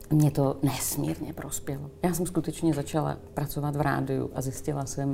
mě 0.10 0.32
to 0.32 0.58
nesmírně 0.64 1.34
prospělo. 1.34 1.90
Já 2.04 2.14
jsem 2.14 2.26
skutečně 2.26 2.74
začala 2.74 3.18
pracovat 3.34 3.76
v 3.76 3.82
rádiu 3.82 4.30
a 4.36 4.42
zjistila 4.42 4.86
jsem, 4.86 5.14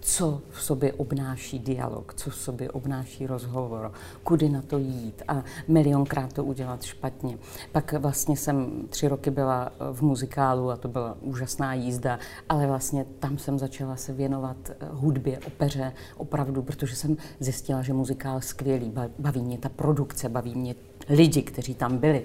co 0.00 0.40
v 0.50 0.62
sobě 0.62 0.92
obnáší 0.92 1.58
dialog, 1.58 2.14
co 2.14 2.30
v 2.30 2.34
sobě 2.34 2.70
obnáší 2.70 3.26
rozhovor, 3.26 3.92
kudy 4.22 4.48
na 4.48 4.62
to 4.62 4.78
jít 4.78 5.22
a 5.28 5.44
milionkrát 5.68 6.32
to 6.32 6.44
udělat 6.44 6.82
špatně. 6.82 7.38
Pak 7.72 7.92
vlastně 7.92 8.36
jsem 8.36 8.86
tři 8.88 9.08
roky 9.08 9.30
byla 9.30 9.72
v 9.92 10.02
muzikálu 10.02 10.70
a 10.70 10.76
to 10.76 10.88
byla 10.88 11.16
úžasná 11.20 11.74
jízda, 11.74 12.18
ale 12.48 12.66
vlastně 12.66 13.06
tam 13.18 13.38
jsem 13.38 13.58
začala 13.58 13.96
se 13.96 14.12
věnovat 14.12 14.56
hudbě, 14.90 15.38
opeře, 15.46 15.92
opravdu, 16.16 16.62
protože 16.62 16.96
jsem 16.96 17.16
zjistila, 17.40 17.82
že 17.82 17.92
muzikál 17.92 18.40
skvělý, 18.40 18.92
baví 19.18 19.42
mě 19.42 19.58
ta 19.58 19.68
produkce, 19.68 20.28
baví 20.28 20.54
mě 20.54 20.74
lidi, 21.08 21.42
kteří 21.42 21.74
tam 21.74 21.98
byli, 21.98 22.24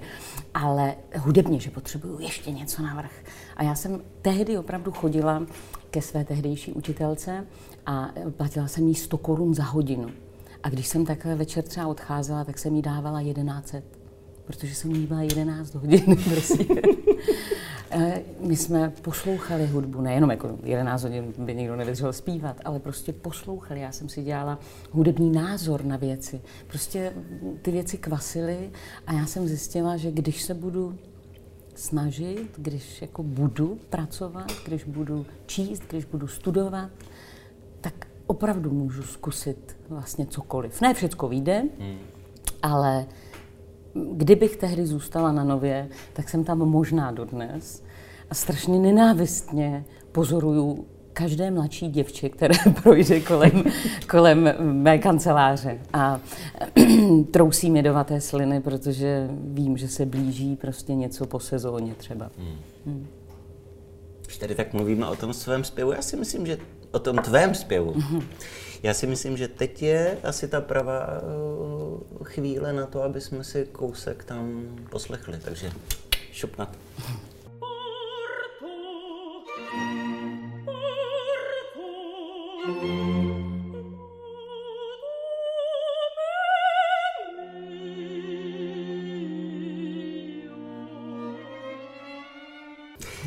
ale 0.54 0.94
hudebně, 1.16 1.60
že 1.60 1.70
potřebuju 1.70 2.20
ještě 2.20 2.50
něco 2.50 2.82
navrh. 2.82 3.12
A 3.56 3.62
já 3.62 3.74
jsem 3.74 4.02
tehdy 4.22 4.58
opravdu 4.58 4.92
chodila 4.92 5.46
ke 5.90 6.02
své 6.02 6.24
tehdejší 6.24 6.72
učitelce 6.72 7.46
a 7.86 8.10
platila 8.36 8.68
jsem 8.68 8.88
jí 8.88 8.94
100 8.94 9.18
korun 9.18 9.54
za 9.54 9.64
hodinu. 9.64 10.10
A 10.62 10.68
když 10.68 10.86
jsem 10.86 11.06
takhle 11.06 11.34
večer 11.34 11.64
třeba 11.64 11.86
odcházela, 11.86 12.44
tak 12.44 12.58
jsem 12.58 12.76
jí 12.76 12.82
dávala 12.82 13.22
1100, 13.22 13.82
protože 14.44 14.74
jsem 14.74 14.90
jí 14.90 15.06
byla 15.06 15.22
11 15.22 15.74
hodin 15.74 16.16
prostě. 16.24 16.64
My 18.40 18.56
jsme 18.56 18.92
poslouchali 19.02 19.66
hudbu, 19.66 20.00
nejenom 20.00 20.30
jako 20.30 20.58
11 20.62 21.02
hodin 21.02 21.34
by 21.38 21.54
někdo 21.54 21.76
nevydržel 21.76 22.12
zpívat, 22.12 22.60
ale 22.64 22.78
prostě 22.78 23.12
poslouchali. 23.12 23.80
Já 23.80 23.92
jsem 23.92 24.08
si 24.08 24.22
dělala 24.22 24.58
hudební 24.90 25.30
názor 25.30 25.84
na 25.84 25.96
věci. 25.96 26.40
Prostě 26.66 27.12
ty 27.62 27.70
věci 27.70 27.98
kvasily 27.98 28.70
a 29.06 29.12
já 29.12 29.26
jsem 29.26 29.48
zjistila, 29.48 29.96
že 29.96 30.10
když 30.10 30.42
se 30.42 30.54
budu 30.54 30.98
snažit, 31.74 32.48
když 32.56 33.02
jako 33.02 33.22
budu 33.22 33.78
pracovat, 33.90 34.52
když 34.66 34.84
budu 34.84 35.26
číst, 35.46 35.82
když 35.88 36.04
budu 36.04 36.28
studovat, 36.28 36.90
tak 37.80 38.06
opravdu 38.26 38.70
můžu 38.70 39.02
zkusit 39.02 39.76
vlastně 39.88 40.26
cokoliv. 40.26 40.80
Ne 40.80 40.94
všechno 40.94 41.28
vyjde, 41.28 41.62
hmm. 41.78 41.98
ale 42.62 43.06
kdybych 44.12 44.56
tehdy 44.56 44.86
zůstala 44.86 45.32
na 45.32 45.44
nově, 45.44 45.88
tak 46.12 46.28
jsem 46.28 46.44
tam 46.44 46.58
možná 46.58 47.10
dodnes 47.10 47.82
a 48.30 48.34
strašně 48.34 48.78
nenávistně 48.78 49.84
pozoruju 50.12 50.86
každé 51.12 51.50
mladší 51.50 51.88
děvče, 51.88 52.28
které 52.28 52.54
projde 52.82 53.20
kolem, 53.20 53.64
kolem 54.10 54.54
mé 54.58 54.98
kanceláře 54.98 55.78
a 55.92 56.20
trousí 57.30 57.70
mi 57.70 57.82
dovaté 57.82 58.20
sliny, 58.20 58.60
protože 58.60 59.28
vím, 59.30 59.76
že 59.76 59.88
se 59.88 60.06
blíží 60.06 60.56
prostě 60.56 60.94
něco 60.94 61.26
po 61.26 61.40
sezóně 61.40 61.94
třeba. 61.94 62.30
Hmm. 62.38 62.56
Hmm. 62.86 63.06
Když 64.24 64.38
tady 64.38 64.54
tak 64.54 64.72
mluvíme 64.72 65.06
o 65.06 65.16
tom 65.16 65.34
svém 65.34 65.64
zpěvu, 65.64 65.92
já 65.92 66.02
si 66.02 66.16
myslím, 66.16 66.46
že 66.46 66.58
o 66.94 66.98
tom 66.98 67.16
tvém 67.16 67.54
zpěvu, 67.54 67.92
hmm. 67.92 68.28
já 68.82 68.94
si 68.94 69.06
myslím, 69.06 69.36
že 69.36 69.48
teď 69.48 69.82
je 69.82 70.18
asi 70.22 70.48
ta 70.48 70.60
pravá 70.60 71.06
uh, 71.06 72.00
chvíle 72.22 72.72
na 72.72 72.86
to, 72.86 73.02
aby 73.02 73.20
jsme 73.20 73.44
si 73.44 73.68
kousek 73.72 74.24
tam 74.24 74.68
poslechli, 74.90 75.38
takže 75.44 75.72
šupnat. 76.32 76.68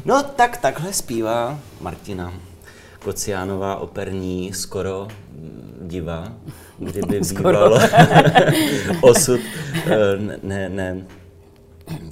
No 0.06 0.24
tak 0.24 0.58
takhle 0.58 0.94
zpívá 0.94 1.60
Martina 1.82 2.34
Kociánová 3.04 3.76
operní 3.76 4.54
skoro 4.54 5.08
diva, 5.82 6.34
kdyby 6.80 7.20
býval 7.36 7.74
osud 9.02 9.40
eh, 9.86 10.38
ne, 10.44 10.70
ne, 10.70 11.06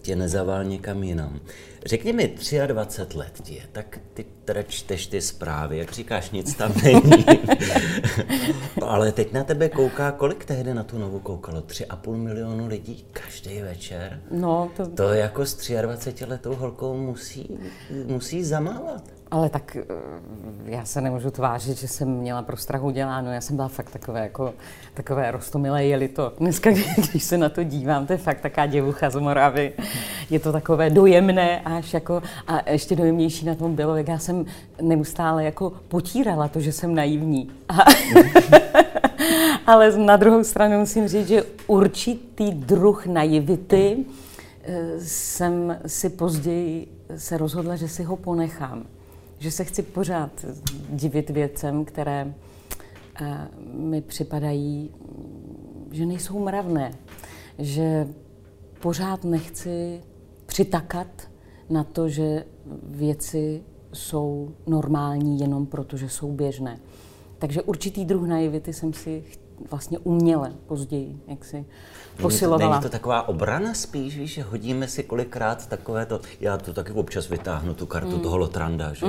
tě 0.02 0.16
nezavál 0.16 0.64
někam 0.64 1.04
jinam. 1.04 1.40
Řekni 1.86 2.14
mi, 2.14 2.36
23 2.68 3.18
let 3.18 3.42
ti 3.44 3.54
je, 3.54 3.62
tak 3.72 4.00
ty 4.14 4.26
teda 4.46 4.64
čteš 4.64 5.08
ty 5.08 5.22
zprávy, 5.22 5.78
jak 5.78 5.92
říkáš, 5.92 6.32
nic 6.32 6.56
tam 6.56 6.74
není. 6.84 7.26
Ale 8.86 9.12
teď 9.12 9.34
na 9.34 9.44
tebe 9.44 9.70
kouká, 9.70 10.12
kolik 10.12 10.46
tehdy 10.46 10.74
na 10.74 10.84
tu 10.84 10.98
novu 10.98 11.20
koukalo? 11.20 11.62
3,5 11.62 12.16
milionu 12.16 12.68
lidí 12.68 13.06
každý 13.14 13.62
večer? 13.62 14.22
No, 14.32 14.72
to... 14.78 14.88
to 14.88 15.14
jako 15.14 15.46
s 15.46 15.82
23 15.82 16.26
letou 16.26 16.56
holkou 16.56 16.98
musí, 16.98 17.60
musí 18.06 18.44
zamávat. 18.44 19.15
Ale 19.32 19.50
tak 19.50 19.76
eh, 19.76 19.84
já 20.66 20.86
se 20.86 21.02
nemůžu 21.02 21.32
tvářit, 21.32 21.78
že 21.78 21.88
jsem 21.88 22.10
měla 22.10 22.42
pro 22.42 22.58
strach 22.58 22.84
uděláno. 22.84 23.32
Já 23.32 23.42
jsem 23.42 23.56
byla 23.56 23.68
fakt 23.68 23.90
takové, 23.90 24.20
jako, 24.20 24.54
takové 24.94 25.32
rostomilé 25.32 25.86
jeli 25.86 26.08
to. 26.08 26.34
Dneska, 26.40 26.70
když 27.12 27.24
se 27.24 27.38
na 27.38 27.50
to 27.50 27.64
dívám, 27.64 28.08
to 28.08 28.14
je 28.14 28.18
fakt 28.18 28.42
taká 28.42 28.66
děvucha 28.66 29.10
z 29.10 29.16
Moravy. 29.16 29.74
Je 30.30 30.40
to 30.40 30.52
takové 30.52 30.90
dojemné 30.90 31.62
až 31.62 31.94
jako, 31.94 32.24
a 32.48 32.70
ještě 32.70 32.96
dojemnější 32.96 33.46
na 33.46 33.56
tom 33.56 33.76
bylo, 33.76 33.96
jak 33.96 34.08
já 34.08 34.20
jsem 34.20 34.46
neustále 34.82 35.44
jako 35.44 35.74
potírala 35.88 36.48
to, 36.48 36.60
že 36.60 36.72
jsem 36.72 36.96
naivní. 36.96 37.52
A, 37.70 37.74
ale 39.72 39.98
na 39.98 40.16
druhou 40.18 40.44
stranu 40.44 40.80
musím 40.80 41.08
říct, 41.08 41.28
že 41.28 41.44
určitý 41.68 42.52
druh 42.52 43.06
naivity 43.06 43.98
eh, 44.64 45.00
jsem 45.00 45.78
si 45.86 46.10
později 46.10 46.88
se 47.18 47.38
rozhodla, 47.38 47.76
že 47.76 47.88
si 47.88 48.04
ho 48.04 48.16
ponechám 48.16 48.86
že 49.40 49.52
se 49.52 49.64
chci 49.64 49.82
pořád 49.82 50.46
divit 50.90 51.30
věcem, 51.30 51.86
které 51.86 52.34
uh, 53.22 53.28
mi 53.74 54.02
připadají, 54.02 54.92
že 55.92 56.06
nejsou 56.06 56.40
mravné, 56.40 56.92
že 57.60 58.08
pořád 58.82 59.24
nechci 59.24 60.02
přitakat 60.46 61.08
na 61.70 61.84
to, 61.84 62.10
že 62.10 62.46
věci 62.84 63.64
jsou 63.94 64.52
normální 64.68 65.40
jenom 65.40 65.66
proto, 65.66 65.98
že 65.98 66.10
jsou 66.10 66.32
běžné. 66.32 66.80
Takže 67.40 67.62
určitý 67.62 68.06
druh 68.06 68.28
naivity 68.28 68.74
jsem 68.74 68.94
si 68.94 69.24
vlastně 69.72 70.00
uměle 70.00 70.54
později, 70.68 71.20
jak 71.28 71.46
si 71.46 71.66
posilovala. 72.22 72.70
Není 72.70 72.84
to 72.84 72.90
taková 72.90 73.28
obrana 73.28 73.74
spíš, 73.74 74.18
víš, 74.18 74.34
že 74.34 74.44
hodíme 74.44 74.88
si 74.88 75.04
kolikrát 75.04 75.68
takové 75.68 76.06
to, 76.06 76.22
já 76.40 76.58
to 76.58 76.74
taky 76.74 76.92
občas 76.92 77.30
vytáhnu, 77.30 77.74
tu 77.74 77.86
kartu 77.86 78.16
mm. 78.16 78.20
toho 78.20 78.38
Lotranda, 78.38 78.94
že? 78.94 79.06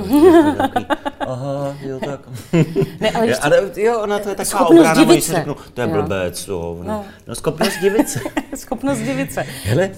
Takový, 0.57 0.85
aha, 1.19 1.75
jo, 1.81 1.99
tak. 2.05 2.19
Ne, 2.99 3.11
ale, 3.11 3.27
ještě, 3.27 3.43
ale 3.43 3.71
jo, 3.75 3.99
ona 4.01 4.19
to 4.19 4.29
je 4.29 4.35
taková 4.35 4.69
obrana, 4.69 5.03
když 5.03 5.23
si 5.23 5.31
řeknu, 5.31 5.55
to 5.73 5.81
je 5.81 5.87
blbec, 5.87 6.47
jo. 6.47 6.77
No. 6.83 7.05
no, 7.27 7.35
schopnost 7.35 7.77
divit 7.81 8.09
se. 8.09 8.19
schopnost 8.55 8.99
divit 8.99 9.33
se. 9.33 9.45
Hele, 9.63 9.91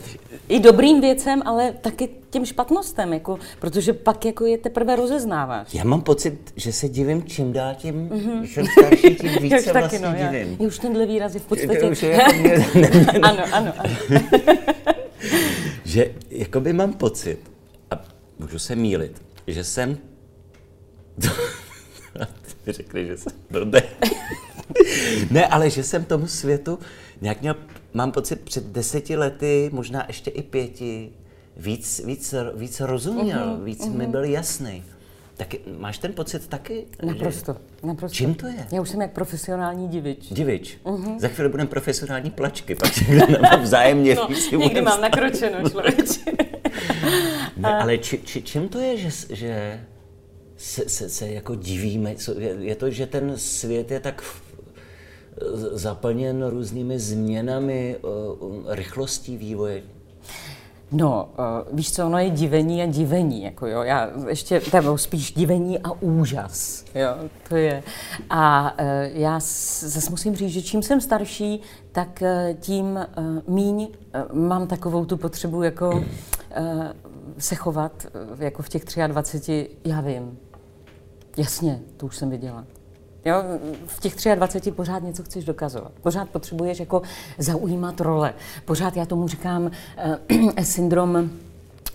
i 0.49 0.59
dobrým 0.59 1.01
věcem, 1.01 1.41
ale 1.45 1.73
taky 1.81 2.09
těm 2.29 2.45
špatnostem, 2.45 3.13
jako, 3.13 3.37
protože 3.59 3.93
pak 3.93 4.25
jako 4.25 4.45
je 4.45 4.57
teprve 4.57 4.95
rozeznáváš. 4.95 5.73
Já 5.73 5.83
mám 5.83 6.01
pocit, 6.01 6.53
že 6.55 6.73
se 6.73 6.89
divím 6.89 7.23
čím 7.23 7.53
dál 7.53 7.75
tím, 7.75 8.09
mm-hmm. 8.09 8.43
jsem 8.43 8.65
starší, 8.65 9.15
tím 9.15 9.31
víc 9.41 9.53
se 9.63 9.73
vlastně 9.73 9.99
no, 9.99 10.13
divím. 10.13 10.57
Já, 10.59 10.67
už 10.67 10.79
tenhle 10.79 11.05
výraz 11.05 11.33
je 11.33 11.39
v 11.39 11.45
podstatě... 11.45 11.89
Už 11.89 12.03
je 12.03 12.11
jako 12.11 12.33
mě. 12.33 12.65
ano, 13.21 13.43
ano, 13.51 13.73
ano. 13.77 13.93
že 15.85 16.15
jakoby 16.29 16.73
mám 16.73 16.93
pocit, 16.93 17.39
a 17.91 18.03
můžu 18.39 18.59
se 18.59 18.75
mílit, 18.75 19.21
že 19.47 19.63
jsem... 19.63 19.97
Ty 22.65 22.73
řekli, 22.73 23.07
že 23.07 23.17
jsem 23.17 23.33
blbý. 23.51 23.79
ne, 25.31 25.47
ale 25.47 25.69
že 25.69 25.83
jsem 25.83 26.05
tomu 26.05 26.27
světu 26.27 26.79
nějak 27.21 27.41
měl, 27.41 27.55
mám 27.93 28.11
pocit, 28.11 28.41
před 28.41 28.65
deseti 28.65 29.15
lety, 29.15 29.69
možná 29.73 30.05
ještě 30.07 30.31
i 30.31 30.43
pěti, 30.43 31.11
víc, 31.57 32.01
víc, 32.05 32.35
víc 32.55 32.79
rozuměl, 32.79 33.45
uh-huh, 33.45 33.63
víc 33.63 33.79
uh-huh. 33.79 33.97
mi 33.97 34.07
byl 34.07 34.23
jasný. 34.23 34.83
Tak 35.39 35.55
máš 35.77 35.97
ten 35.97 36.13
pocit 36.13 36.47
taky? 36.47 36.85
Naprosto, 37.03 37.53
že... 37.53 37.87
naprosto. 37.87 38.15
Čím 38.15 38.35
to 38.35 38.47
je? 38.47 38.67
Já 38.71 38.81
už 38.81 38.89
jsem 38.89 39.01
jak 39.01 39.11
profesionální 39.11 39.87
divič. 39.87 40.33
Divič. 40.33 40.77
Uh-huh. 40.83 41.19
Za 41.19 41.27
chvíli 41.27 41.49
budeme 41.49 41.69
profesionální 41.69 42.31
plačky, 42.31 42.75
pak 42.75 42.93
se 42.93 43.03
vzájemně 43.61 44.15
no, 44.15 44.27
někdy 44.57 44.81
mám 44.81 45.01
nakročeno, 45.01 45.69
člověče. 45.69 46.19
ne, 47.57 47.79
ale 47.79 47.97
či, 47.97 48.21
či, 48.23 48.41
čím 48.41 48.69
to 48.69 48.79
je, 48.79 48.97
že, 48.97 49.09
že 49.29 49.83
se, 50.57 50.89
se, 50.89 51.09
se 51.09 51.29
jako 51.29 51.55
divíme? 51.55 52.15
Je, 52.37 52.55
je 52.59 52.75
to, 52.75 52.89
že 52.89 53.07
ten 53.07 53.33
svět 53.35 53.91
je 53.91 53.99
tak 53.99 54.23
zaplněn 55.71 56.45
různými 56.47 56.99
změnami, 56.99 57.95
rychlostí 58.67 59.37
vývoje? 59.37 59.83
No, 60.91 61.29
uh, 61.69 61.77
víš 61.77 61.91
co, 61.91 62.05
ono 62.05 62.17
je 62.17 62.29
divení 62.29 62.81
a 62.81 62.85
divení, 62.85 63.43
jako 63.43 63.67
jo, 63.67 63.81
já 63.81 64.09
ještě, 64.27 64.61
nebo 64.73 64.97
spíš 64.97 65.33
divení 65.33 65.79
a 65.79 65.91
úžas, 65.91 66.85
jo, 66.95 67.09
to 67.49 67.55
je. 67.55 67.83
A 68.29 68.73
uh, 68.79 68.85
já 69.13 69.39
zase 69.79 70.09
musím 70.09 70.35
říct, 70.35 70.49
že 70.49 70.61
čím 70.61 70.83
jsem 70.83 71.01
starší, 71.01 71.61
tak 71.91 72.21
uh, 72.21 72.57
tím 72.59 72.85
uh, 72.85 73.55
míň 73.55 73.87
uh, 74.31 74.39
mám 74.39 74.67
takovou 74.67 75.05
tu 75.05 75.17
potřebu, 75.17 75.63
jako 75.63 75.89
uh, 75.89 76.03
se 77.37 77.55
chovat, 77.55 78.07
uh, 78.31 78.41
jako 78.41 78.63
v 78.63 78.69
těch 78.69 78.83
23, 79.07 79.69
já 79.85 80.01
vím, 80.01 80.37
jasně, 81.37 81.79
to 81.97 82.05
už 82.05 82.17
jsem 82.17 82.29
viděla. 82.29 82.65
Jo, 83.29 83.43
v 83.85 83.99
těch 83.99 84.35
23 84.35 84.71
pořád 84.71 85.03
něco 85.03 85.23
chceš 85.23 85.45
dokazovat. 85.45 85.91
Pořád 86.01 86.29
potřebuješ 86.29 86.79
jako 86.79 87.01
zaujímat 87.37 88.01
role. 88.01 88.33
Pořád 88.65 88.97
já 88.97 89.05
tomu 89.05 89.27
říkám 89.27 89.71
eh, 89.97 90.63
syndrom 90.63 91.29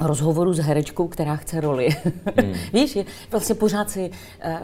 rozhovoru 0.01 0.53
s 0.53 0.59
herečkou, 0.59 1.09
která 1.09 1.37
chce 1.37 1.61
roli. 1.61 1.89
Hmm. 2.41 2.55
Víš, 2.73 2.97
je 2.97 3.05
vlastně 3.31 3.55
pořád 3.55 3.91
si, 3.91 4.11
eh, 4.41 4.61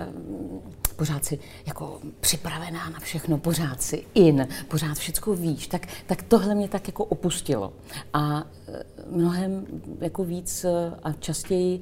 pořád 0.96 1.24
si 1.24 1.38
jako 1.66 2.00
připravená 2.20 2.88
na 2.90 2.98
všechno, 3.00 3.38
pořád 3.38 3.82
si 3.82 4.04
in, 4.14 4.48
pořád 4.68 4.98
všechno 4.98 5.34
víš, 5.34 5.66
tak, 5.66 5.86
tak 6.06 6.22
tohle 6.22 6.54
mě 6.54 6.68
tak 6.68 6.88
jako 6.88 7.04
opustilo. 7.04 7.72
A 8.12 8.44
eh, 8.68 8.82
mnohem 9.10 9.66
jako 10.00 10.24
víc 10.24 10.64
eh, 10.64 10.94
a 11.02 11.12
častěji 11.12 11.80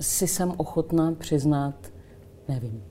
si 0.00 0.26
jsem 0.26 0.52
ochotná 0.56 1.12
přiznat, 1.18 1.74
nevím, 2.48 2.82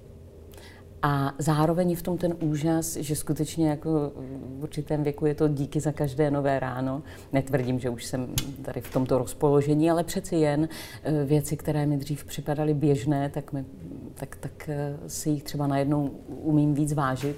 a 1.03 1.33
zároveň 1.37 1.95
v 1.95 2.01
tom 2.01 2.17
ten 2.17 2.35
úžas, 2.39 2.95
že 2.95 3.15
skutečně 3.15 3.69
jako 3.69 4.11
v 4.59 4.63
určitém 4.63 5.03
věku 5.03 5.25
je 5.25 5.35
to 5.35 5.47
díky 5.47 5.79
za 5.79 5.91
každé 5.91 6.31
nové 6.31 6.59
ráno. 6.59 7.03
Netvrdím, 7.33 7.79
že 7.79 7.89
už 7.89 8.05
jsem 8.05 8.27
tady 8.61 8.81
v 8.81 8.93
tomto 8.93 9.17
rozpoložení, 9.17 9.91
ale 9.91 10.03
přeci 10.03 10.35
jen 10.35 10.69
eh, 11.03 11.25
věci, 11.25 11.57
které 11.57 11.85
mi 11.85 11.97
dřív 11.97 12.25
připadaly 12.25 12.73
běžné, 12.73 13.29
tak, 13.29 13.53
mi, 13.53 13.65
tak, 14.13 14.35
tak 14.35 14.69
eh, 14.69 14.97
si 15.07 15.29
jich 15.29 15.43
třeba 15.43 15.67
najednou 15.67 16.11
umím 16.27 16.73
víc 16.73 16.93
vážit. 16.93 17.35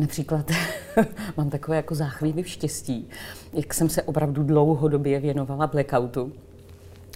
Například 0.00 0.50
mám 1.36 1.50
takové 1.50 1.76
jako 1.76 1.94
záchvěvy 1.94 2.44
štěstí, 2.44 3.08
jak 3.52 3.74
jsem 3.74 3.88
se 3.88 4.02
opravdu 4.02 4.42
dlouhodobě 4.42 5.20
věnovala 5.20 5.66
blackoutu 5.66 6.32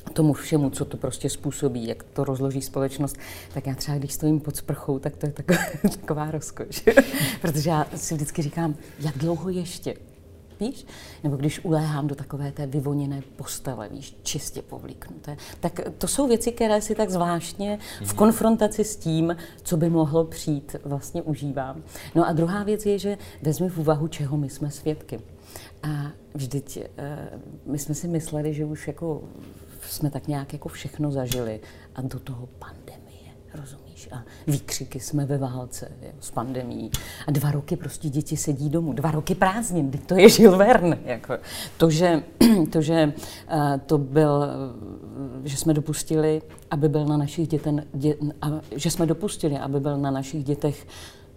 tomu 0.09 0.33
všemu, 0.33 0.71
co 0.71 0.85
to 0.85 0.97
prostě 0.97 1.31
způsobí, 1.31 1.87
jak 1.87 2.03
to 2.03 2.25
rozloží 2.25 2.63
společnost, 2.63 3.17
tak 3.55 3.67
já 3.67 3.75
třeba, 3.75 3.99
když 3.99 4.13
stojím 4.13 4.41
pod 4.41 4.57
sprchou, 4.57 4.99
tak 4.99 5.17
to 5.17 5.27
je 5.27 5.33
taková, 5.33 5.59
taková 6.01 6.31
rozkoš. 6.31 6.85
Protože 7.41 7.71
já 7.71 7.87
si 7.97 8.15
vždycky 8.15 8.43
říkám, 8.43 8.75
jak 9.01 9.19
dlouho 9.19 9.49
ještě? 9.49 9.95
Víš? 10.61 10.87
Nebo 11.25 11.37
když 11.37 11.65
uléhám 11.65 12.07
do 12.07 12.15
takové 12.15 12.53
té 12.53 12.67
vyvoněné 12.67 13.23
postele, 13.37 13.89
víš, 13.89 14.17
čistě 14.23 14.63
povlíknuté. 14.63 15.37
Tak 15.61 15.81
to 15.99 16.09
jsou 16.09 16.29
věci, 16.29 16.53
které 16.53 16.81
si 16.81 16.95
tak 16.95 17.11
zvláštně 17.11 17.79
v 17.99 18.01
mhm. 18.01 18.17
konfrontaci 18.17 18.85
s 18.85 18.97
tím, 18.97 19.37
co 19.63 19.77
by 19.77 19.91
mohlo 19.91 20.25
přijít, 20.25 20.77
vlastně 20.85 21.23
užívám. 21.23 21.83
No 22.15 22.29
a 22.29 22.33
druhá 22.33 22.63
věc 22.63 22.87
je, 22.87 22.99
že 22.99 23.19
vezmi 23.43 23.69
v 23.69 23.79
úvahu, 23.79 24.09
čeho 24.09 24.37
my 24.37 24.51
jsme 24.51 24.71
svědky. 24.71 25.21
A 25.83 26.13
vždyť 26.35 26.77
uh, 26.77 27.73
my 27.73 27.79
jsme 27.79 27.95
si 27.95 28.09
mysleli, 28.09 28.55
že 28.55 28.65
už 28.65 28.87
jako 28.87 29.23
jsme 29.93 30.11
tak 30.11 30.29
nějak 30.29 30.53
jako 30.53 30.69
všechno 30.69 31.11
zažili 31.11 31.61
a 31.95 32.03
do 32.03 32.19
toho 32.19 32.49
pandemie, 32.59 33.33
rozumíš? 33.55 34.09
A 34.13 34.23
výkřiky 34.47 35.01
jsme 35.01 35.27
ve 35.27 35.39
válce 35.39 35.93
jo, 36.03 36.11
s 36.21 36.31
pandemí. 36.31 36.91
A 37.27 37.31
dva 37.31 37.51
roky 37.51 37.77
prostě 37.77 38.09
děti 38.09 38.37
sedí 38.37 38.71
domů. 38.71 38.93
Dva 38.93 39.11
roky 39.11 39.35
prázdnin, 39.35 39.91
to 39.91 40.15
je 40.15 40.29
Žil 40.29 40.57
Verne. 40.57 40.99
Jako. 41.05 41.35
To, 41.77 41.91
že, 41.91 42.23
to, 42.73 42.83
že 42.83 43.13
uh, 43.53 43.81
to 43.87 43.99
byl, 43.99 44.47
že 45.45 45.57
jsme 45.57 45.75
dopustili, 45.75 46.43
aby 46.71 46.89
byl 46.89 47.07
na 47.07 47.17
našich 47.17 47.49
děten, 47.49 47.85
dě, 47.95 48.17
a, 48.43 48.61
že 48.77 48.91
jsme 48.91 49.07
dopustili, 49.07 49.59
aby 49.59 49.81
byl 49.81 49.99
na 49.99 50.11
našich 50.11 50.45
dětech 50.45 50.87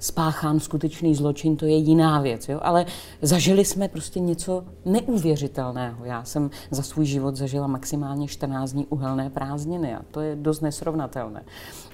spáchán 0.01 0.59
skutečný 0.59 1.15
zločin, 1.15 1.57
to 1.57 1.65
je 1.65 1.75
jiná 1.75 2.21
věc. 2.21 2.49
Jo? 2.49 2.59
Ale 2.61 2.85
zažili 3.21 3.65
jsme 3.65 3.87
prostě 3.87 4.19
něco 4.19 4.63
neuvěřitelného. 4.85 6.05
Já 6.05 6.23
jsem 6.23 6.49
za 6.71 6.83
svůj 6.83 7.05
život 7.05 7.35
zažila 7.35 7.67
maximálně 7.67 8.27
14 8.27 8.71
dní 8.71 8.85
uhelné 8.85 9.29
prázdniny 9.29 9.95
a 9.95 10.01
to 10.11 10.21
je 10.21 10.35
dost 10.35 10.61
nesrovnatelné. 10.61 11.43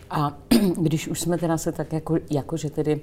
A 0.10 0.38
když 0.78 1.08
už 1.08 1.22
jsme 1.22 1.38
teda 1.38 1.58
se 1.58 1.72
tak 1.72 1.94
jako, 1.94 2.18
jako 2.30 2.58
že 2.58 2.70
tedy 2.70 3.02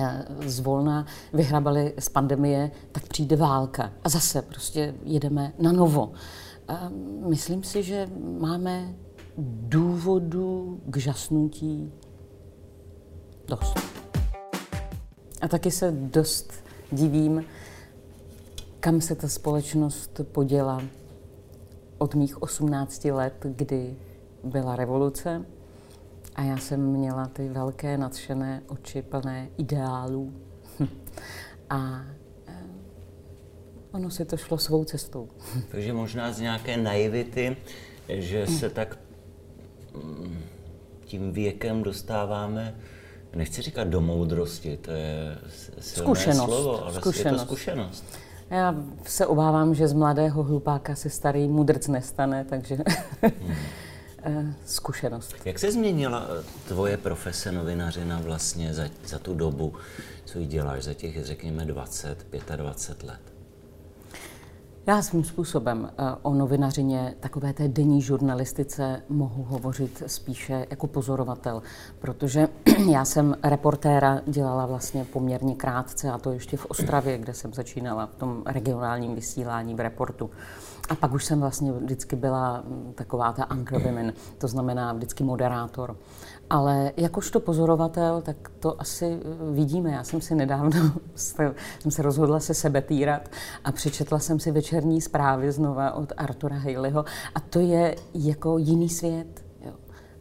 eh, 0.00 0.24
zvolna 0.46 1.06
vyhrabali 1.32 1.94
z 1.98 2.08
pandemie, 2.08 2.70
tak 2.92 3.08
přijde 3.08 3.36
válka. 3.36 3.92
A 4.04 4.08
zase 4.08 4.42
prostě 4.42 4.94
jedeme 5.04 5.52
na 5.58 5.72
novo. 5.72 6.12
A 6.68 6.90
myslím 7.28 7.62
si, 7.62 7.82
že 7.82 8.08
máme 8.40 8.94
důvodu 9.68 10.80
k 10.86 10.96
žasnutí 10.96 11.92
dost. 13.48 14.01
A 15.42 15.48
taky 15.48 15.70
se 15.70 15.92
dost 15.92 16.52
divím, 16.92 17.44
kam 18.80 19.00
se 19.00 19.14
ta 19.14 19.28
společnost 19.28 20.20
poděla 20.32 20.82
od 21.98 22.14
mých 22.14 22.42
18 22.42 23.04
let, 23.04 23.34
kdy 23.42 23.96
byla 24.44 24.76
revoluce 24.76 25.44
a 26.34 26.42
já 26.42 26.56
jsem 26.56 26.80
měla 26.80 27.26
ty 27.26 27.48
velké 27.48 27.98
nadšené 27.98 28.62
oči 28.66 29.02
plné 29.02 29.48
ideálů. 29.58 30.32
a 31.70 32.04
eh, 32.46 32.52
ono 33.92 34.10
si 34.10 34.24
to 34.24 34.36
šlo 34.36 34.58
svou 34.58 34.84
cestou. 34.84 35.28
Takže 35.68 35.92
možná 35.92 36.32
z 36.32 36.40
nějaké 36.40 36.76
naivity, 36.76 37.56
že 38.08 38.46
se 38.46 38.70
tak 38.70 38.98
mm, 39.94 40.38
tím 41.04 41.32
věkem 41.32 41.82
dostáváme 41.82 42.74
nechci 43.34 43.62
říkat 43.62 43.88
do 43.88 44.00
moudrosti, 44.00 44.76
to 44.76 44.90
je 44.90 45.38
silné 45.80 46.06
zkušenost. 46.06 46.44
slovo, 46.44 46.84
ale 46.84 46.94
zkušenost. 46.94 47.32
je 47.32 47.38
to 47.38 47.46
zkušenost. 47.46 48.04
Já 48.50 48.74
se 49.04 49.26
obávám, 49.26 49.74
že 49.74 49.88
z 49.88 49.92
mladého 49.92 50.42
hlupáka 50.42 50.94
se 50.94 51.10
starý 51.10 51.48
mudrc 51.48 51.88
nestane, 51.88 52.44
takže 52.44 52.78
hmm. 54.24 54.54
zkušenost. 54.66 55.34
Jak 55.44 55.58
se 55.58 55.72
změnila 55.72 56.26
eh, 56.28 56.44
tvoje 56.68 56.96
profese 56.96 57.52
novinařina 57.52 58.20
vlastně 58.24 58.74
za, 58.74 58.84
za 59.06 59.18
tu 59.18 59.34
dobu, 59.34 59.74
co 60.24 60.38
ji 60.38 60.46
děláš, 60.46 60.82
za 60.82 60.94
těch, 60.94 61.24
řekněme, 61.24 61.64
20, 61.64 62.26
25 62.56 63.08
let? 63.08 63.31
Já 64.86 65.02
svým 65.02 65.24
způsobem 65.24 65.90
eh, 65.90 66.16
o 66.22 66.34
novinařině, 66.34 67.14
takové 67.20 67.52
té 67.52 67.68
denní 67.68 68.02
žurnalistice, 68.02 69.02
mohu 69.08 69.42
hovořit 69.42 70.02
spíše 70.06 70.66
jako 70.70 70.86
pozorovatel, 70.86 71.62
protože 71.98 72.48
já 72.90 73.04
jsem 73.04 73.36
reportéra 73.42 74.20
dělala 74.26 74.66
vlastně 74.66 75.04
poměrně 75.04 75.54
krátce, 75.54 76.10
a 76.10 76.18
to 76.18 76.32
ještě 76.32 76.56
v 76.56 76.66
Ostravě, 76.66 77.18
kde 77.18 77.34
jsem 77.34 77.52
začínala 77.52 78.06
v 78.06 78.14
tom 78.14 78.42
regionálním 78.46 79.14
vysílání 79.14 79.74
v 79.74 79.80
reportu. 79.80 80.30
A 80.88 80.94
pak 80.94 81.12
už 81.12 81.24
jsem 81.24 81.40
vlastně 81.40 81.72
vždycky 81.72 82.16
byla 82.16 82.64
taková 82.94 83.32
ta 83.32 83.44
anchor 83.44 83.82
women, 83.82 84.12
to 84.38 84.48
znamená 84.48 84.92
vždycky 84.92 85.24
moderátor. 85.24 85.96
Ale 86.52 86.92
jakožto 86.96 87.40
pozorovatel, 87.40 88.22
tak 88.22 88.36
to 88.60 88.80
asi 88.80 89.06
eh, 89.06 89.52
vidíme. 89.52 89.90
Já 89.90 90.04
jsem 90.04 90.20
si 90.20 90.34
nedávno 90.34 90.92
jsem 91.14 91.90
se 91.90 92.02
rozhodla 92.02 92.40
se 92.40 92.54
sebetýrat 92.54 93.28
a 93.64 93.72
přečetla 93.72 94.18
jsem 94.18 94.40
si 94.40 94.50
večerní 94.50 95.00
zprávy 95.00 95.52
znova 95.52 95.92
od 95.92 96.12
Artura 96.16 96.56
Haleyho 96.56 97.04
a 97.34 97.40
to 97.40 97.60
je 97.60 97.96
jako 98.14 98.58
jiný 98.58 98.88
svět. 98.88 99.44
Jo. 99.64 99.72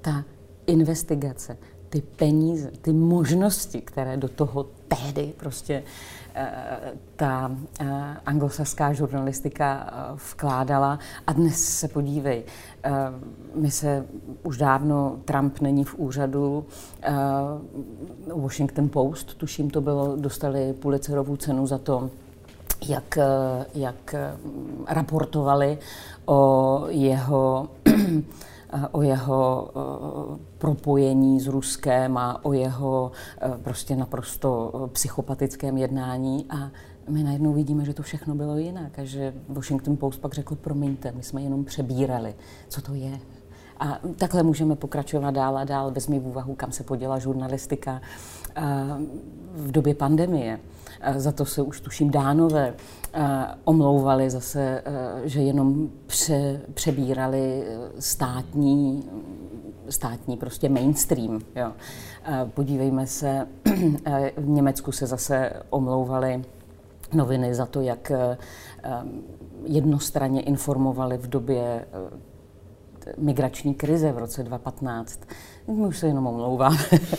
Ta 0.02 0.24
investigace, 0.68 1.58
ty 1.90 2.02
peníze, 2.02 2.72
ty 2.82 2.94
možnosti, 2.94 3.82
které 3.82 4.18
do 4.18 4.28
toho 4.28 4.66
tehdy 4.88 5.34
prostě 5.38 5.84
Eh, 5.84 6.21
ta 7.16 7.52
eh, 7.80 8.18
anglosaská 8.26 8.94
žurnalistika 8.94 9.88
eh, 9.88 10.18
vkládala. 10.32 11.00
A 11.28 11.34
dnes 11.34 11.64
se 11.64 11.88
podívej, 11.88 12.44
my 13.56 13.72
se 13.72 14.06
už 14.44 14.58
dávno, 14.58 15.18
Trump 15.26 15.60
není 15.62 15.84
v 15.84 15.96
úřadu, 15.96 16.66
Washington 18.36 18.90
Post, 18.90 19.34
tuším 19.34 19.70
to 19.70 19.82
bylo, 19.82 20.16
dostali 20.16 20.74
Pulitzerovu 20.74 21.38
cenu 21.38 21.68
za 21.68 21.78
to, 21.78 22.10
jak, 22.88 23.18
jak 23.76 24.16
raportovali 24.88 25.78
o 26.26 26.84
jeho 26.90 27.70
o 28.92 29.02
jeho 29.02 29.70
propojení 30.58 31.40
s 31.40 31.48
Ruskem 31.48 32.18
a 32.18 32.46
o 32.46 32.54
jeho 32.54 33.12
prostě 33.64 33.96
naprosto 33.96 34.72
psychopatickém 34.94 35.78
jednání 35.78 36.46
a 36.50 36.72
my 37.10 37.24
najednou 37.24 37.54
vidíme, 37.54 37.86
že 37.86 37.94
to 37.94 38.04
všechno 38.04 38.36
bylo 38.36 38.58
jinak 38.58 39.00
a 39.00 39.06
že 39.06 39.34
Washington 39.50 39.98
Post 39.98 40.22
pak 40.22 40.34
řekl, 40.34 40.56
promiňte, 40.56 41.12
my 41.12 41.24
jsme 41.24 41.42
jenom 41.42 41.66
přebírali, 41.66 42.36
co 42.70 42.82
to 42.82 42.94
je. 42.94 43.20
A 43.80 44.00
takhle 44.16 44.44
můžeme 44.44 44.76
pokračovat 44.76 45.32
dál 45.32 45.58
a 45.58 45.64
dál, 45.64 45.92
vezmi 45.92 46.20
v 46.20 46.28
úvahu, 46.28 46.56
kam 46.56 46.72
se 46.72 46.84
poděla 46.84 47.20
žurnalistika 47.20 48.02
v 49.54 49.72
době 49.72 49.96
pandemie. 49.96 50.60
Za 51.16 51.32
to 51.32 51.46
se 51.46 51.62
už 51.62 51.82
tuším 51.82 52.12
dánové 52.12 52.74
omlouvali 53.64 54.30
zase, 54.30 54.84
že 55.24 55.42
jenom 55.42 55.90
pře, 56.08 56.62
přebírali 56.74 57.64
státní, 58.00 59.04
státní 59.90 60.38
prostě 60.38 60.70
mainstream. 60.70 61.40
Jo. 61.56 61.72
Podívejme 62.54 63.08
se, 63.08 63.48
v 64.38 64.48
Německu 64.48 64.92
se 64.92 65.08
zase 65.08 65.54
omlouvali 65.70 66.44
noviny 67.14 67.56
za 67.56 67.66
to, 67.66 67.82
jak 67.82 68.12
eh, 68.12 68.38
eh, 68.84 68.90
jednostranně 69.66 70.42
informovali 70.42 71.18
v 71.18 71.28
době 71.28 71.62
eh, 71.64 73.14
migrační 73.18 73.74
krize 73.74 74.12
v 74.12 74.18
roce 74.18 74.44
2015. 74.44 75.20
My 75.68 75.88
už 75.88 75.98
se 75.98 76.08
jenom 76.08 76.28
omlouváme. 76.28 76.78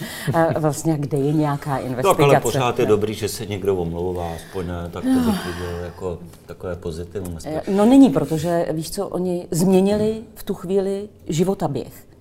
vlastně, 0.58 0.96
kde 0.98 1.18
je 1.18 1.32
nějaká 1.32 1.78
investigace. 1.78 2.22
Tak 2.22 2.28
ale 2.28 2.40
pořád 2.40 2.78
je 2.78 2.86
dobrý, 2.86 3.14
že 3.14 3.28
se 3.28 3.46
někdo 3.46 3.76
omlouvá, 3.76 4.34
aspoň 4.34 4.66
ne, 4.66 4.88
tak 4.90 5.04
to 5.04 5.30
bych 5.30 5.46
viděl 5.46 5.84
jako 5.84 6.18
takové 6.46 6.76
pozitivum. 6.76 7.38
No 7.68 7.84
není, 7.86 8.10
protože 8.10 8.66
víš 8.72 8.90
co, 8.90 9.08
oni 9.08 9.46
změnili 9.50 10.22
v 10.34 10.42
tu 10.42 10.54
chvíli 10.54 11.08
životaběh 11.28 12.11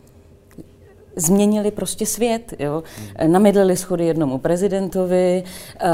změnili 1.16 1.72
prostě 1.72 2.06
svět. 2.06 2.54
Jo? 2.60 2.84
Namydlili 3.28 3.78
schody 3.78 4.06
jednomu 4.06 4.38
prezidentovi, 4.38 5.44
eh, 5.80 5.90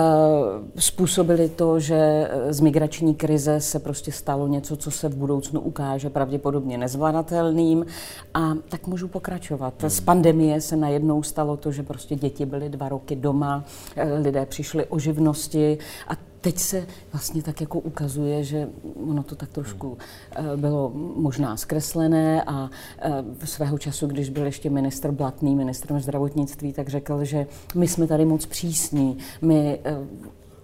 způsobili 0.76 1.50
to, 1.50 1.80
že 1.80 2.30
z 2.50 2.60
migrační 2.60 3.16
krize 3.16 3.62
se 3.62 3.80
prostě 3.80 4.12
stalo 4.12 4.48
něco, 4.48 4.78
co 4.78 4.92
se 4.92 5.10
v 5.10 5.16
budoucnu 5.16 5.60
ukáže 5.60 6.10
pravděpodobně 6.10 6.78
nezvladatelným 6.78 7.86
a 8.34 8.54
tak 8.70 8.88
můžu 8.88 9.08
pokračovat. 9.08 9.74
Z 9.88 10.00
pandemie 10.00 10.62
se 10.62 10.76
najednou 10.76 11.24
stalo 11.24 11.58
to, 11.58 11.72
že 11.72 11.84
prostě 11.84 12.16
děti 12.16 12.46
byly 12.46 12.70
dva 12.70 12.90
roky 12.90 13.16
doma, 13.16 13.64
eh, 13.96 14.14
lidé 14.14 14.46
přišli 14.46 14.86
o 14.86 15.00
živnosti 15.00 15.78
a 16.08 16.27
teď 16.42 16.58
se 16.58 16.88
vlastně 17.14 17.44
tak 17.44 17.62
jako 17.62 17.80
ukazuje, 17.80 18.44
že 18.44 18.70
ono 19.10 19.24
to 19.24 19.36
tak 19.36 19.50
trošku 19.50 19.98
eh, 20.32 20.58
bylo 20.58 20.92
možná 21.16 21.58
zkreslené 21.58 22.44
a 22.44 22.70
eh, 23.00 23.24
svého 23.46 23.78
času, 23.78 24.08
když 24.08 24.30
byl 24.30 24.46
ještě 24.46 24.70
ministr 24.70 25.12
Blatný, 25.12 25.56
ministrem 25.56 26.00
zdravotnictví, 26.00 26.74
tak 26.74 26.90
řekl, 26.90 27.26
že 27.26 27.48
my 27.76 27.88
jsme 27.88 28.08
tady 28.08 28.26
moc 28.26 28.46
přísní, 28.46 29.18
my 29.42 29.80
eh, 29.86 29.98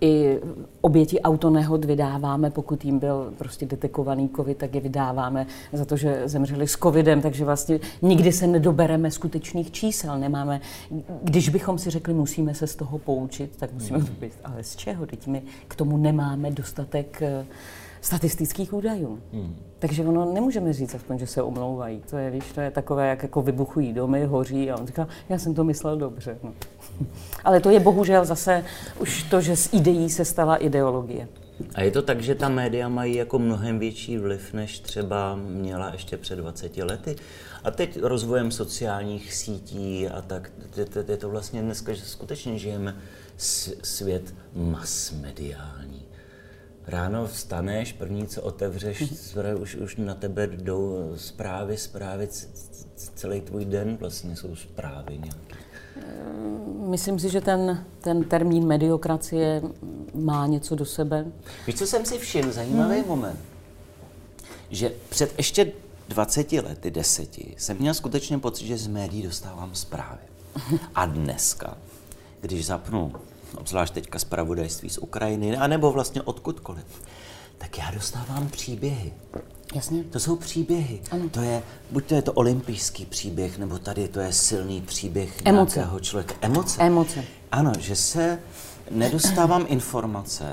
i 0.03 0.39
oběti 0.81 1.21
autonehod 1.21 1.85
vydáváme, 1.85 2.49
pokud 2.49 2.85
jim 2.85 2.99
byl 2.99 3.33
prostě 3.37 3.65
detekovaný 3.65 4.29
covid, 4.35 4.57
tak 4.57 4.75
je 4.75 4.81
vydáváme 4.81 5.47
za 5.73 5.85
to, 5.85 5.97
že 5.97 6.21
zemřeli 6.25 6.67
s 6.67 6.77
covidem, 6.77 7.21
takže 7.21 7.45
vlastně 7.45 7.79
nikdy 8.01 8.31
se 8.31 8.47
nedobereme 8.47 9.11
skutečných 9.11 9.71
čísel. 9.71 10.19
Nemáme, 10.19 10.61
když 11.23 11.49
bychom 11.49 11.77
si 11.77 11.89
řekli, 11.89 12.13
musíme 12.13 12.53
se 12.53 12.67
z 12.67 12.75
toho 12.75 12.97
poučit, 12.97 13.55
tak 13.57 13.73
musíme 13.73 13.99
to 13.99 14.11
být, 14.19 14.33
ale 14.43 14.63
z 14.63 14.75
čeho? 14.75 15.05
Teď 15.05 15.27
my 15.27 15.41
k 15.67 15.75
tomu 15.75 15.97
nemáme 15.97 16.51
dostatek 16.51 17.21
uh, 17.21 17.45
statistických 18.03 18.73
údajů. 18.73 19.19
Hmm. 19.33 19.55
Takže 19.79 20.05
ono 20.05 20.33
nemůžeme 20.33 20.73
říct 20.73 20.95
aspoň, 20.95 21.19
že 21.19 21.27
se 21.27 21.41
omlouvají. 21.41 22.01
To 22.09 22.17
je, 22.17 22.31
víš, 22.31 22.43
to 22.55 22.61
je 22.61 22.71
takové, 22.71 23.09
jak 23.09 23.23
jako 23.23 23.41
vybuchují 23.41 23.93
domy, 23.93 24.25
hoří 24.25 24.71
a 24.71 24.77
on 24.77 24.87
říká, 24.87 25.07
já 25.29 25.39
jsem 25.39 25.53
to 25.53 25.63
myslel 25.63 25.97
dobře. 25.97 26.37
No. 26.43 26.53
Ale 27.43 27.59
to 27.59 27.69
je 27.69 27.79
bohužel 27.79 28.25
zase 28.25 28.65
už 28.99 29.23
to, 29.23 29.41
že 29.41 29.55
z 29.55 29.73
ideí 29.73 30.09
se 30.09 30.25
stala 30.25 30.55
ideologie. 30.55 31.27
A 31.75 31.81
je 31.81 31.91
to 31.91 32.01
tak, 32.01 32.21
že 32.21 32.35
ta 32.35 32.49
média 32.49 32.89
mají 32.89 33.15
jako 33.15 33.39
mnohem 33.39 33.79
větší 33.79 34.17
vliv, 34.17 34.53
než 34.53 34.79
třeba 34.79 35.35
měla 35.35 35.91
ještě 35.93 36.17
před 36.17 36.35
20 36.35 36.77
lety. 36.77 37.15
A 37.63 37.71
teď 37.71 37.99
rozvojem 38.01 38.51
sociálních 38.51 39.33
sítí 39.33 40.07
a 40.07 40.21
tak, 40.21 40.51
je 41.07 41.17
to 41.17 41.29
vlastně 41.29 41.61
dneska, 41.61 41.93
že 41.93 42.01
skutečně 42.01 42.59
žijeme 42.59 42.95
svět 43.83 44.35
masmediální. 44.55 45.92
Ráno 46.87 47.27
vstaneš, 47.27 47.93
první, 47.93 48.27
co 48.27 48.41
otevřeš, 48.41 49.03
už, 49.59 49.75
už 49.75 49.95
na 49.95 50.15
tebe 50.15 50.47
jdou 50.47 51.13
zprávy, 51.15 51.77
zprávy, 51.77 52.27
celý 53.15 53.41
tvůj 53.41 53.65
den 53.65 53.97
vlastně 53.99 54.35
jsou 54.35 54.55
zprávy 54.55 55.17
nějaké. 55.17 55.55
Ehm, 55.95 56.89
myslím 56.89 57.19
si, 57.19 57.29
že 57.29 57.41
ten, 57.41 57.85
ten 58.01 58.23
termín 58.23 58.67
mediokracie 58.67 59.61
má 60.13 60.47
něco 60.47 60.75
do 60.75 60.85
sebe. 60.85 61.25
Víš, 61.67 61.75
co 61.75 61.87
jsem 61.87 62.05
si 62.05 62.19
všiml? 62.19 62.51
Zajímavý 62.51 62.99
hmm. 62.99 63.07
moment. 63.07 63.39
Že 64.69 64.91
před 65.09 65.33
ještě 65.37 65.71
20 66.09 66.51
lety, 66.51 66.91
deseti, 66.91 67.55
jsem 67.57 67.77
měl 67.77 67.93
skutečně 67.93 68.39
pocit, 68.39 68.65
že 68.65 68.77
z 68.77 68.87
médií 68.87 69.23
dostávám 69.23 69.75
zprávy. 69.75 70.21
A 70.95 71.05
dneska, 71.05 71.77
když 72.41 72.65
zapnu 72.65 73.11
obzvlášť 73.57 73.93
teďka 73.93 74.19
zpravodajství 74.19 74.89
z 74.89 74.97
Ukrajiny, 74.97 75.57
anebo 75.57 75.91
vlastně 75.91 76.21
odkudkoliv, 76.21 76.85
tak 77.57 77.77
já 77.77 77.91
dostávám 77.91 78.47
příběhy. 78.47 79.13
Jasně. 79.75 80.03
To 80.03 80.19
jsou 80.19 80.35
příběhy. 80.35 81.01
Ano. 81.11 81.29
To 81.29 81.41
je, 81.41 81.63
buď 81.91 82.05
to 82.05 82.15
je 82.15 82.21
to 82.21 82.33
olympijský 82.33 83.05
příběh, 83.05 83.57
nebo 83.57 83.77
tady 83.77 84.07
to 84.07 84.19
je 84.19 84.33
silný 84.33 84.81
příběh 84.81 85.41
Emoce. 85.45 85.79
nějakého 85.79 85.99
člověka. 85.99 86.35
Emoce. 86.41 86.81
Emoce. 86.83 87.23
Ano, 87.51 87.71
že 87.79 87.95
se 87.95 88.39
nedostávám 88.91 89.65
informace, 89.67 90.45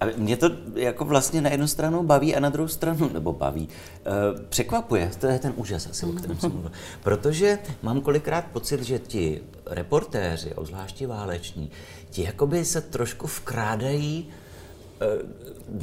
a 0.00 0.04
mě 0.16 0.36
to 0.36 0.50
jako 0.74 1.04
vlastně 1.04 1.40
na 1.40 1.50
jednu 1.50 1.66
stranu 1.66 2.02
baví 2.02 2.36
a 2.36 2.40
na 2.40 2.48
druhou 2.48 2.68
stranu, 2.68 3.10
nebo 3.14 3.32
baví, 3.32 3.68
uh, 3.68 4.40
překvapuje. 4.48 5.10
To 5.20 5.26
je 5.26 5.38
ten 5.38 5.52
úžas 5.56 5.86
asi, 5.86 6.06
o 6.06 6.12
kterém 6.12 6.38
jsem 6.38 6.52
mluvil. 6.52 6.72
Protože 7.02 7.58
mám 7.82 8.00
kolikrát 8.00 8.44
pocit, 8.52 8.82
že 8.82 8.98
ti 8.98 9.40
reportéři, 9.66 10.54
obzvláště 10.54 11.06
váleční, 11.06 11.70
ti 12.10 12.22
jakoby 12.22 12.64
se 12.64 12.80
trošku 12.80 13.26
vkrádají 13.26 14.28
Eh, 14.30 14.39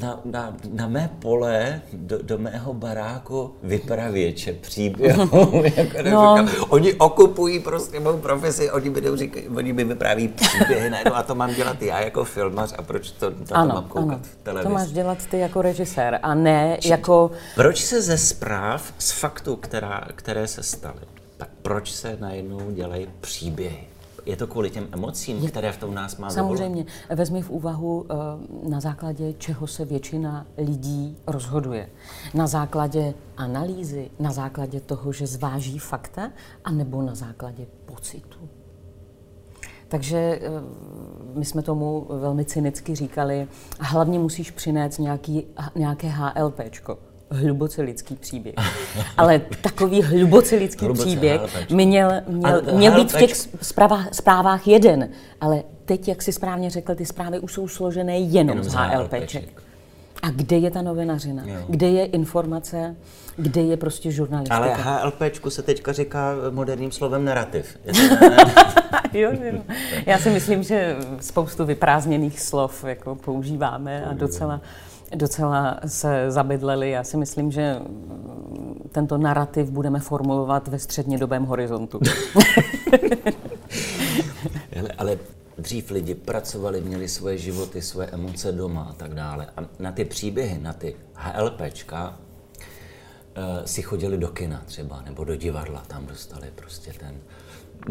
na, 0.02 0.20
na, 0.26 0.58
na 0.74 0.88
mé 0.88 1.10
pole, 1.20 1.82
do, 1.94 2.22
do 2.22 2.38
mého 2.38 2.74
baráku 2.74 3.56
vypravěče 3.64 4.54
příběhů. 4.54 5.64
jako 5.76 6.10
no. 6.10 6.46
Oni 6.70 6.94
okupují 6.94 7.60
prostě 7.60 8.00
mou 8.00 8.18
profesi, 8.18 8.72
oni 8.72 8.90
mi, 8.90 9.02
říkají, 9.16 9.48
oni 9.48 9.74
mi 9.74 9.84
vypráví 9.84 10.28
příběhy 10.28 10.90
najednou 10.90 11.16
a 11.16 11.24
to 11.24 11.36
mám 11.36 11.54
dělat 11.54 11.82
já 11.82 12.00
jako 12.00 12.24
filmař 12.24 12.74
a 12.78 12.82
proč 12.82 13.12
to, 13.12 13.32
to, 13.32 13.56
ano, 13.56 13.70
to 13.70 13.76
mám 13.76 13.90
koukat 13.90 14.18
ano. 14.18 14.24
v 14.24 14.44
televizi. 14.44 14.68
To 14.68 14.74
máš 14.74 14.92
dělat 14.92 15.26
ty 15.26 15.40
jako 15.40 15.62
režisér 15.62 16.20
a 16.24 16.36
ne 16.36 16.78
Či, 16.80 16.90
jako... 16.90 17.32
Proč 17.56 17.84
se 17.84 18.02
ze 18.02 18.18
zpráv, 18.18 18.94
z 18.98 19.12
faktů, 19.12 19.56
která, 19.56 20.08
které 20.16 20.48
se 20.48 20.64
staly, 20.64 21.02
tak 21.38 21.50
proč 21.62 21.92
se 21.92 22.18
najednou 22.20 22.72
dělají 22.72 23.08
příběhy? 23.22 23.88
Je 24.28 24.36
to 24.36 24.48
kvůli 24.48 24.70
těm 24.70 24.88
emocím, 24.92 25.38
je, 25.38 25.50
které 25.50 25.72
v 25.72 25.78
tom 25.78 25.94
nás 25.94 26.18
má 26.18 26.30
Samozřejmě. 26.30 26.84
Vyvolat? 26.84 27.20
Vezmi 27.20 27.42
v 27.42 27.50
úvahu, 27.50 28.06
eh, 28.10 28.16
na 28.70 28.80
základě 28.80 29.34
čeho 29.34 29.68
se 29.68 29.86
většina 29.86 30.46
lidí 30.58 31.18
rozhoduje. 31.28 31.90
Na 32.34 32.48
základě 32.48 33.14
analýzy, 33.38 34.10
na 34.20 34.32
základě 34.32 34.80
toho, 34.80 35.14
že 35.14 35.28
zváží 35.28 35.80
fakta, 35.80 36.32
anebo 36.64 37.02
na 37.02 37.16
základě 37.16 37.68
pocitu. 37.86 38.40
Takže 39.88 40.18
eh, 40.18 40.50
my 41.34 41.46
jsme 41.46 41.62
tomu 41.62 42.08
velmi 42.10 42.46
cynicky 42.46 42.96
říkali, 42.96 43.48
hlavně 43.80 44.20
musíš 44.20 44.52
přinést 44.52 44.98
nějaký, 44.98 45.46
nějaké 45.76 46.08
HLPčko 46.08 46.98
hluboce 47.30 47.82
lidský 47.82 48.16
příběh. 48.16 48.56
Ale 49.18 49.42
takový 49.62 50.02
hluboce 50.02 50.56
lidský 50.56 50.86
hluboce 50.86 51.06
příběh 51.06 51.42
měl, 51.72 52.12
měl, 52.28 52.62
měl 52.74 52.96
být 52.96 53.12
v 53.12 53.20
těch 53.20 53.36
zprávách, 53.62 54.08
zprávách 54.12 54.68
jeden. 54.68 55.10
Ale 55.42 55.64
teď, 55.86 56.08
jak 56.08 56.22
si 56.22 56.34
správně 56.34 56.70
řekl, 56.70 56.96
ty 56.96 57.06
zprávy 57.06 57.40
už 57.40 57.54
jsou 57.54 57.68
složené 57.68 58.20
jenom, 58.20 58.58
jenom 58.58 58.64
z 58.64 58.74
HLPček. 58.74 59.64
A 60.22 60.30
kde 60.30 60.58
je 60.58 60.72
ta 60.72 60.82
novinařina? 60.82 61.44
Jo. 61.46 61.62
Kde 61.68 61.88
je 61.88 62.06
informace? 62.06 62.96
Kde 63.36 63.62
je 63.62 63.78
prostě 63.78 64.12
žurnalistika? 64.12 64.58
Ale 64.58 64.74
HLPčku 64.74 65.50
se 65.50 65.62
teďka 65.62 65.94
říká 65.94 66.34
moderním 66.50 66.92
slovem 66.92 67.26
narrativ. 67.26 67.78
jo, 69.14 69.32
jo. 69.42 69.62
Já 70.06 70.20
si 70.20 70.30
myslím, 70.30 70.64
že 70.64 70.96
spoustu 71.20 71.66
vyprázdněných 71.66 72.40
slov 72.40 72.84
jako 72.84 73.16
používáme 73.16 74.06
a 74.06 74.14
docela 74.14 74.62
docela 75.16 75.80
se 75.86 76.32
zabydleli. 76.32 76.90
Já 76.90 77.04
si 77.04 77.18
myslím, 77.18 77.52
že 77.52 77.76
tento 78.92 79.18
narrativ 79.18 79.70
budeme 79.70 80.00
formulovat 80.00 80.68
ve 80.68 80.80
střednědobém 80.80 81.46
horizontu. 81.46 82.00
Hele, 84.72 84.90
ale 84.98 85.18
dřív 85.58 85.92
lidi 85.92 86.16
pracovali, 86.16 86.82
měli 86.82 87.08
svoje 87.08 87.38
životy, 87.38 87.82
svoje 87.82 88.08
emoce 88.08 88.52
doma 88.52 88.88
a 88.90 88.94
tak 88.94 89.14
dále. 89.14 89.48
A 89.58 89.62
na 89.80 89.92
ty 89.92 90.06
příběhy, 90.06 90.60
na 90.60 90.74
ty 90.74 90.96
HLPčka, 91.14 92.18
si 93.66 93.82
chodili 93.82 94.18
do 94.18 94.28
kina 94.28 94.62
třeba, 94.66 95.02
nebo 95.02 95.24
do 95.24 95.36
divadla, 95.36 95.84
tam 95.88 96.06
dostali 96.06 96.48
prostě 96.56 96.94
ten 96.94 97.16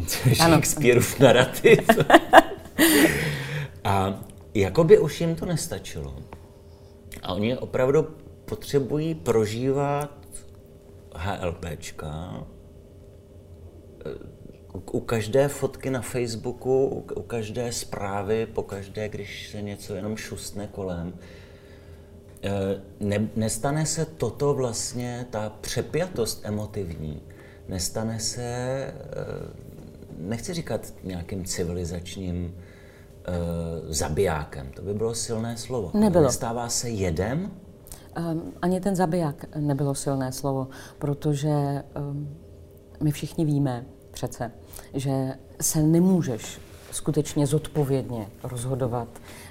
Shakespeareův 0.35 1.20
narrativ. 1.20 1.88
A 3.85 4.20
jakoby 4.55 4.98
už 4.98 5.20
jim 5.20 5.35
to 5.35 5.46
nestačilo. 5.46 6.14
A 7.22 7.35
oni 7.35 7.57
opravdu 7.57 8.02
potřebují 8.44 9.14
prožívat 9.14 10.11
HLPčka, 11.14 12.46
u 14.92 15.00
každé 15.00 15.48
fotky 15.48 15.90
na 15.90 16.00
Facebooku, 16.00 16.87
u 17.16 17.22
každé 17.22 17.72
zprávy, 17.72 18.46
po 18.46 18.62
každé, 18.62 19.09
když 19.09 19.48
se 19.48 19.62
něco 19.62 19.94
jenom 19.94 20.16
šustne 20.16 20.66
kolem, 20.66 21.14
eh, 22.42 22.50
ne, 23.00 23.29
nestane 23.37 23.87
se 23.87 24.05
toto 24.05 24.55
vlastně, 24.55 25.26
ta 25.31 25.52
přepjatost 25.61 26.40
emotivní, 26.44 27.22
nestane 27.68 28.20
se, 28.20 28.42
eh, 28.42 28.94
nechci 30.18 30.55
říkat 30.55 30.94
nějakým 31.05 31.44
civilizačním 31.44 32.55
zabijákem, 33.89 34.71
to 34.77 34.83
by 34.83 34.95
bylo 34.95 35.15
silné 35.15 35.57
slovo. 35.57 35.91
Nebylo. 35.95 36.25
Nestává 36.25 36.69
se 36.69 36.89
jedem? 36.91 37.51
Um, 38.31 38.53
ani 38.62 38.81
ten 38.81 38.97
zabiják 38.97 39.57
nebylo 39.57 39.95
silné 39.95 40.33
slovo, 40.33 40.69
protože 40.99 41.83
um, 42.11 42.37
my 43.03 43.11
všichni 43.11 43.45
víme 43.45 43.85
přece, 44.11 44.53
že 44.95 45.35
se 45.61 45.83
nemůžeš 45.83 46.61
skutečně 46.91 47.47
zodpovědně 47.47 48.29
rozhodovat 48.43 49.09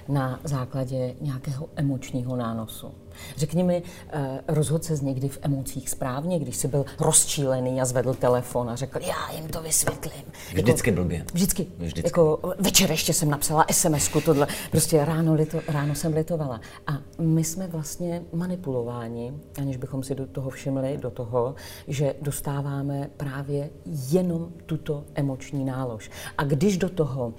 na 0.08 0.40
základě 0.44 1.14
nějakého 1.20 1.68
emočního 1.76 2.36
nánosu. 2.36 2.94
Řekni 3.36 3.62
mi, 3.62 3.82
eh, 4.10 4.40
rozhodl 4.48 4.84
se 4.84 5.04
někdy 5.04 5.28
v 5.28 5.38
emocích 5.42 5.90
správně, 5.90 6.38
když 6.38 6.56
jsi 6.56 6.68
byl 6.68 6.84
rozčílený 7.00 7.80
a 7.80 7.84
zvedl 7.84 8.14
telefon 8.14 8.70
a 8.70 8.76
řekl, 8.76 8.98
já 9.00 9.36
jim 9.36 9.48
to 9.48 9.62
vysvětlím. 9.62 10.24
Vždycky 10.54 10.90
jako, 10.90 11.02
blbě. 11.02 11.24
Vždycky. 11.34 11.66
vždycky. 11.78 12.02
Jako, 12.04 12.38
večer 12.58 12.90
ještě 12.90 13.12
jsem 13.12 13.30
napsala 13.30 13.64
sms 13.70 14.10
tohle. 14.24 14.46
Prostě 14.70 15.04
ráno, 15.04 15.34
lito, 15.34 15.60
ráno 15.68 15.94
jsem 15.94 16.14
litovala. 16.14 16.60
A 16.86 16.92
my 17.18 17.44
jsme 17.44 17.66
vlastně 17.66 18.22
manipulováni, 18.32 19.32
aniž 19.58 19.76
bychom 19.76 20.02
si 20.02 20.14
do 20.14 20.26
toho 20.26 20.50
všimli, 20.50 20.98
do 21.02 21.10
toho, 21.10 21.54
že 21.88 22.14
dostáváme 22.22 23.10
právě 23.16 23.70
jenom 24.10 24.48
tuto 24.66 25.04
emoční 25.14 25.64
nálož. 25.64 26.10
A 26.38 26.44
když 26.44 26.78
do 26.78 26.88
toho 26.88 27.26
uh, 27.26 27.34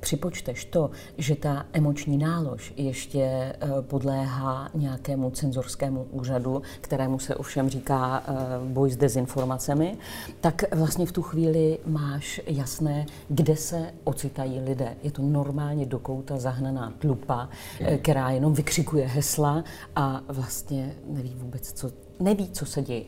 připočteš 0.00 0.64
to, 0.64 0.90
že 1.18 1.36
ta 1.36 1.66
emoční 1.72 2.18
nálož 2.18 2.72
ještě 2.76 3.56
uh, 3.62 3.82
podléhá 3.82 4.70
nějakému 4.74 5.30
cenzorskému 5.30 6.06
úřadu, 6.10 6.62
kterému 6.80 7.18
se 7.18 7.34
ovšem 7.34 7.68
říká 7.68 8.22
uh, 8.28 8.68
boj 8.68 8.90
s 8.90 8.96
dezinformacemi, 8.96 9.98
tak 10.40 10.74
vlastně 10.74 11.06
v 11.06 11.12
tu 11.12 11.22
chvíli 11.22 11.78
máš 11.86 12.40
jasné, 12.46 13.06
kde 13.28 13.56
se 13.56 13.92
ocitají 14.04 14.60
lidé. 14.60 14.96
Je 15.02 15.10
to 15.10 15.22
normálně 15.22 15.86
do 15.86 15.98
kouta 15.98 16.38
zahnaná 16.38 16.92
tlupa, 16.98 17.48
uh, 17.80 17.96
která 17.96 18.30
jenom 18.30 18.54
vykřikuje 18.54 19.06
hesla 19.06 19.64
a 19.96 20.20
vlastně 20.28 20.94
neví 21.06 21.34
vůbec, 21.38 21.72
co, 21.72 21.90
neví, 22.20 22.50
co 22.50 22.66
se 22.66 22.82
děje. 22.82 23.04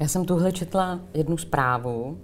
Já 0.00 0.08
jsem 0.08 0.24
tuhle 0.24 0.52
četla 0.52 1.00
jednu 1.14 1.36
zprávu, 1.36 2.18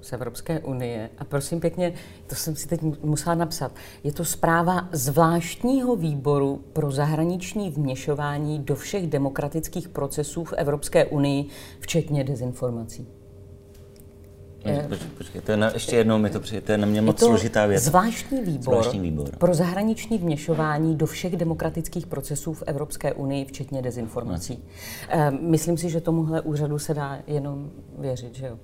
z 0.00 0.12
Evropské 0.12 0.60
unie. 0.60 1.10
A 1.18 1.24
prosím 1.24 1.60
pěkně, 1.60 1.92
to 2.26 2.34
jsem 2.34 2.56
si 2.56 2.68
teď 2.68 2.82
musela 3.02 3.34
napsat. 3.34 3.72
Je 4.04 4.12
to 4.12 4.24
zpráva 4.24 4.88
zvláštního 4.92 5.96
výboru 5.96 6.64
pro 6.72 6.90
zahraniční 6.90 7.70
vměšování 7.70 8.58
do 8.58 8.74
všech 8.74 9.06
demokratických 9.06 9.88
procesů 9.88 10.44
v 10.44 10.52
Evropské 10.52 11.04
unii, 11.04 11.46
včetně 11.80 12.24
dezinformací. 12.24 13.17
Počkej, 14.62 15.08
počkej, 15.18 15.40
to 15.40 15.50
je 15.50 15.56
na, 15.56 15.70
ještě 15.74 15.96
jednou 15.96 16.18
mi 16.18 16.30
to 16.30 16.40
přijde, 16.40 16.60
to 16.60 16.72
je 16.72 16.78
na 16.78 16.86
mě 16.86 17.02
moc 17.02 17.18
složitá 17.18 17.66
věc. 17.66 17.82
Zvláštní 17.82 18.40
výbor, 18.40 18.74
zvláštní 18.74 19.00
výbor 19.00 19.28
pro 19.38 19.54
zahraniční 19.54 20.18
vměšování 20.18 20.96
do 20.96 21.06
všech 21.06 21.36
demokratických 21.36 22.06
procesů 22.06 22.52
v 22.52 22.62
Evropské 22.66 23.12
unii, 23.12 23.44
včetně 23.44 23.82
dezinformací. 23.82 24.64
E, 25.08 25.30
myslím 25.30 25.78
si, 25.78 25.90
že 25.90 26.00
tomuhle 26.00 26.40
úřadu 26.40 26.78
se 26.78 26.94
dá 26.94 27.18
jenom 27.26 27.70
věřit, 27.98 28.34
že 28.34 28.46
jo. 28.46 28.58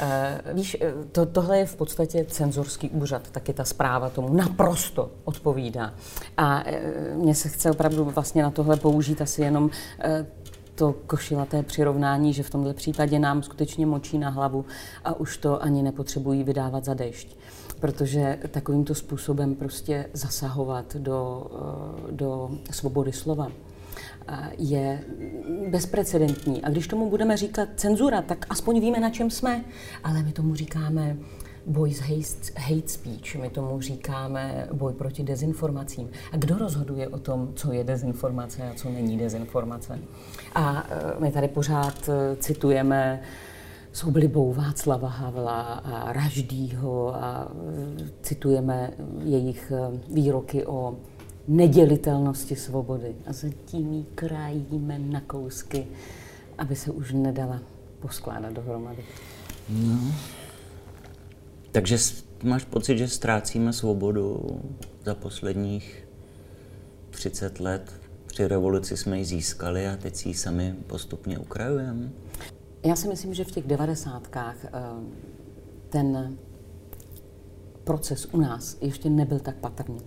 E, 0.00 0.40
víš, 0.52 0.76
eh, 0.80 0.92
to, 1.12 1.26
tohle 1.26 1.58
je 1.58 1.66
v 1.66 1.76
podstatě 1.76 2.24
cenzorský 2.28 2.90
úřad, 2.90 3.30
taky 3.30 3.52
ta 3.52 3.64
zpráva 3.64 4.10
tomu 4.10 4.34
naprosto 4.34 5.10
odpovídá. 5.24 5.94
A 6.36 6.62
e, 6.66 6.80
mně 7.14 7.34
se 7.34 7.48
chce 7.48 7.70
opravdu 7.70 8.04
vlastně 8.04 8.42
na 8.42 8.50
tohle 8.50 8.76
použít 8.76 9.22
asi 9.22 9.42
jenom 9.42 9.70
e, 10.04 10.26
to 10.82 10.94
košilaté 11.06 11.62
přirovnání, 11.62 12.32
že 12.32 12.42
v 12.42 12.50
tomto 12.50 12.74
případě 12.74 13.18
nám 13.18 13.42
skutečně 13.42 13.86
močí 13.86 14.18
na 14.18 14.30
hlavu 14.30 14.64
a 15.04 15.20
už 15.20 15.36
to 15.36 15.62
ani 15.62 15.82
nepotřebují 15.82 16.44
vydávat 16.44 16.84
za 16.84 16.94
dešť. 16.94 17.36
Protože 17.80 18.38
takovýmto 18.50 18.94
způsobem 18.94 19.54
prostě 19.54 20.06
zasahovat 20.12 20.96
do, 20.96 21.46
eh, 22.08 22.12
do 22.12 22.50
svobody 22.70 23.12
slova 23.12 23.48
eh, 24.28 24.50
je 24.58 25.04
bezprecedentní. 25.68 26.62
A 26.62 26.70
když 26.70 26.88
tomu 26.88 27.10
budeme 27.10 27.36
říkat 27.36 27.68
cenzura, 27.76 28.22
tak 28.22 28.46
aspoň 28.48 28.80
víme, 28.80 29.00
na 29.00 29.10
čem 29.10 29.30
jsme. 29.30 29.64
Ale 30.04 30.22
my 30.22 30.32
tomu 30.32 30.54
říkáme 30.54 31.16
boj 31.66 31.92
s 31.92 32.00
hate, 32.00 32.60
hate 32.60 32.88
speech, 32.88 33.36
my 33.36 33.50
tomu 33.50 33.80
říkáme 33.80 34.68
boj 34.72 34.92
proti 34.92 35.22
dezinformacím. 35.22 36.10
A 36.32 36.36
kdo 36.36 36.58
rozhoduje 36.58 37.08
o 37.08 37.18
tom, 37.18 37.52
co 37.54 37.72
je 37.72 37.84
dezinformace 37.84 38.70
a 38.70 38.74
co 38.74 38.90
není 38.90 39.16
dezinformace? 39.16 39.98
A 40.54 40.86
e, 40.90 41.20
my 41.20 41.32
tady 41.32 41.48
pořád 41.48 42.08
e, 42.08 42.36
citujeme 42.36 43.20
s 43.92 44.04
oblibou 44.04 44.52
Václava 44.52 45.08
Havla 45.08 45.62
a 45.62 46.12
Raždýho 46.12 47.14
a 47.14 47.48
e, 47.48 48.10
citujeme 48.22 48.90
jejich 49.24 49.72
výroky 50.08 50.66
o 50.66 50.96
nedělitelnosti 51.48 52.56
svobody. 52.56 53.14
A 53.26 53.32
zatím 53.32 53.92
ji 53.92 54.04
krájíme 54.14 54.98
na 54.98 55.20
kousky, 55.20 55.86
aby 56.58 56.76
se 56.76 56.90
už 56.90 57.12
nedala 57.12 57.58
poskládat 58.00 58.52
dohromady. 58.52 59.04
No. 59.68 59.98
Takže 61.72 61.98
máš 62.42 62.64
pocit, 62.64 62.98
že 62.98 63.08
ztrácíme 63.08 63.72
svobodu 63.72 64.40
za 65.04 65.14
posledních 65.14 66.08
30 67.10 67.60
let? 67.60 67.92
Při 68.26 68.48
revoluci 68.48 68.96
jsme 68.96 69.18
ji 69.18 69.24
získali 69.24 69.88
a 69.88 69.96
teď 69.96 70.16
si 70.16 70.28
ji 70.28 70.34
sami 70.34 70.74
postupně 70.86 71.38
ukrajujeme? 71.38 72.10
Já 72.84 72.96
si 72.96 73.08
myslím, 73.08 73.34
že 73.34 73.44
v 73.44 73.50
těch 73.50 73.66
devadesátkách 73.66 74.56
eh, 74.64 74.70
ten 75.88 76.36
proces 77.84 78.28
u 78.32 78.40
nás 78.40 78.76
ještě 78.80 79.10
nebyl 79.10 79.38
tak 79.38 79.56
patrný. 79.56 80.00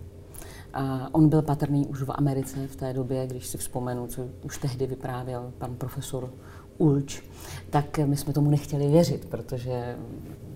A 0.73 1.09
on 1.11 1.29
byl 1.29 1.41
patrný 1.41 1.87
už 1.87 2.01
v 2.01 2.11
Americe 2.11 2.67
v 2.67 2.75
té 2.75 2.93
době, 2.93 3.27
když 3.27 3.47
si 3.47 3.57
vzpomenu, 3.57 4.07
co 4.07 4.29
už 4.43 4.57
tehdy 4.57 4.87
vyprávěl 4.87 5.53
pan 5.57 5.75
profesor 5.75 6.33
Ulč, 6.77 7.21
tak 7.69 7.97
my 7.97 8.17
jsme 8.17 8.33
tomu 8.33 8.49
nechtěli 8.49 8.87
věřit, 8.87 9.25
protože 9.25 9.95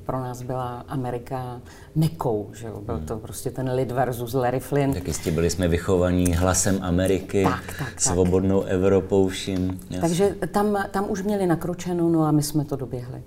pro 0.05 0.19
nás 0.19 0.41
byla 0.41 0.85
Amerika 0.87 1.61
mekou, 1.95 2.49
že 2.53 2.67
jo? 2.67 2.81
Byl 2.81 2.95
hmm. 2.95 3.05
to 3.05 3.17
prostě 3.17 3.51
ten 3.51 3.71
lid 3.71 3.91
versus 3.91 4.33
Larry 4.33 4.59
Flynn. 4.59 4.93
Tak 4.93 5.07
jistě 5.07 5.31
byli 5.31 5.49
jsme 5.49 5.67
vychovaní 5.67 6.33
hlasem 6.33 6.79
Ameriky, 6.81 7.43
tak, 7.43 7.75
tak, 7.79 8.01
svobodnou 8.01 8.61
tak. 8.61 8.71
Evropou 8.71 9.27
vším. 9.27 9.79
Takže 10.01 10.35
tam, 10.51 10.85
tam 10.91 11.05
už 11.09 11.23
měli 11.23 11.47
nakročeno, 11.47 12.09
no 12.09 12.23
a 12.23 12.31
my 12.31 12.43
jsme 12.43 12.65
to 12.65 12.75
doběhli. 12.75 13.23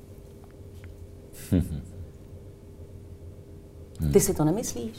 Hmm. 4.01 4.13
Ty 4.13 4.21
si 4.21 4.35
to 4.35 4.45
nemyslíš? 4.45 4.93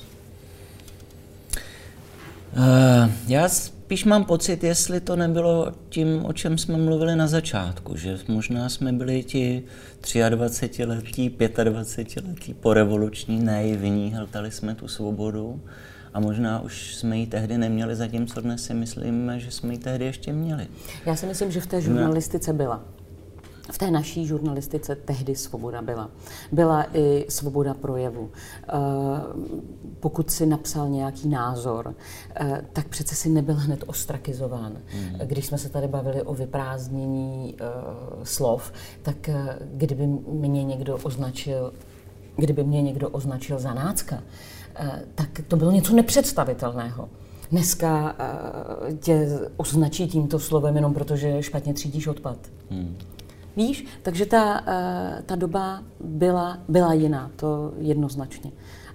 Uh, 2.58 3.12
já 3.28 3.50
spíš 3.86 4.06
mám 4.06 4.24
pocit, 4.26 4.64
jestli 4.64 5.00
to 5.00 5.16
nebylo 5.16 5.72
tím, 5.90 6.26
o 6.26 6.34
čem 6.34 6.58
jsme 6.58 6.78
mluvili 6.78 7.16
na 7.16 7.28
začátku, 7.28 7.98
že 7.98 8.20
možná 8.28 8.70
jsme 8.70 8.94
byli 8.94 9.24
ti 9.24 9.64
23-letí, 10.02 11.30
25-letí 11.30 12.54
porevoluční 12.54 13.44
naivní, 13.44 14.14
hltali 14.14 14.52
jsme 14.52 14.76
tu 14.76 14.88
svobodu 14.88 15.62
a 16.14 16.20
možná 16.20 16.62
už 16.62 16.96
jsme 16.96 17.18
ji 17.18 17.28
tehdy 17.28 17.58
neměli, 17.58 17.96
zatímco 17.96 18.42
dnes 18.42 18.64
si 18.64 18.74
myslíme, 18.74 19.40
že 19.40 19.52
jsme 19.52 19.74
ji 19.74 19.80
tehdy 19.80 20.06
ještě 20.06 20.34
měli. 20.34 20.68
Já 21.06 21.16
si 21.16 21.26
myslím, 21.26 21.52
že 21.52 21.62
v 21.62 21.68
té 21.68 21.82
žurnalistice 21.82 22.54
byla 22.54 22.84
v 23.74 23.78
té 23.78 23.92
naší 23.92 24.26
žurnalistice 24.26 24.96
tehdy 24.96 25.36
svoboda 25.36 25.82
byla. 25.82 26.10
Byla 26.52 26.86
i 26.94 27.26
svoboda 27.30 27.74
projevu. 27.74 28.32
Eh, 28.34 28.74
pokud 30.00 30.32
si 30.32 30.46
napsal 30.46 30.90
nějaký 30.90 31.30
názor, 31.30 31.96
eh, 32.36 32.62
tak 32.74 32.88
přece 32.88 33.16
si 33.16 33.30
nebyl 33.30 33.56
hned 33.56 33.84
ostrakizován. 33.88 34.78
Hmm. 34.88 35.20
Když 35.26 35.46
jsme 35.46 35.58
se 35.58 35.70
tady 35.70 35.88
bavili 35.88 36.22
o 36.22 36.34
vyprázdnění 36.34 37.56
eh, 37.60 37.64
slov, 38.24 38.74
tak 39.02 39.30
kdyby 39.62 40.08
mě 40.28 40.64
někdo 40.64 40.98
označil 40.98 41.74
kdyby 42.36 42.64
mě 42.64 42.82
někdo 42.82 43.10
označil 43.10 43.60
za 43.60 43.74
nácka, 43.74 44.24
tak 45.16 45.42
to 45.48 45.56
bylo 45.56 45.72
něco 45.72 45.96
nepředstavitelného. 45.96 47.10
dneska 47.52 48.16
tě 49.00 49.40
označí 49.58 50.08
tímto 50.08 50.40
slovem 50.40 50.76
jenom 50.76 50.94
protože 50.94 51.44
špatně 51.44 51.74
třídíš 51.74 52.08
odpad. 52.08 52.38
Hmm. 52.70 52.98
Víš, 53.56 53.86
takže 54.02 54.26
ta, 54.26 54.62
uh, 54.62 55.22
ta 55.26 55.36
doba 55.36 55.84
byla, 56.00 56.58
byla 56.68 56.94
jiná, 56.94 57.32
to 57.36 57.74
jednoznačně. 57.78 58.52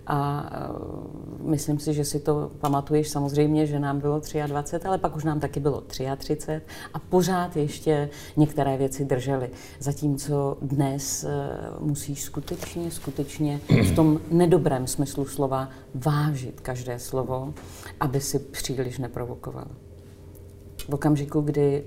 A 0.06 0.50
uh, 0.70 1.50
myslím 1.50 1.78
si, 1.78 1.94
že 1.94 2.04
si 2.04 2.20
to 2.20 2.50
pamatuješ 2.60 3.08
samozřejmě, 3.08 3.66
že 3.66 3.80
nám 3.80 4.00
bylo 4.00 4.20
23, 4.46 4.86
ale 4.86 4.98
pak 4.98 5.16
už 5.16 5.24
nám 5.24 5.40
taky 5.40 5.60
bylo 5.60 5.80
33 5.80 6.60
a 6.94 6.98
pořád 6.98 7.56
ještě 7.56 8.10
některé 8.36 8.76
věci 8.76 9.04
držely. 9.04 9.50
Zatímco 9.80 10.56
dnes 10.62 11.24
uh, 11.24 11.86
musíš 11.86 12.22
skutečně, 12.22 12.90
skutečně 12.90 13.60
v 13.68 13.94
tom 13.94 14.20
nedobrém 14.30 14.86
smyslu 14.86 15.26
slova 15.26 15.68
vážit 15.94 16.60
každé 16.60 16.98
slovo, 16.98 17.54
aby 18.00 18.20
si 18.20 18.38
příliš 18.38 18.98
neprovokoval. 18.98 19.66
V 20.88 20.94
okamžiku, 20.94 21.40
kdy 21.40 21.84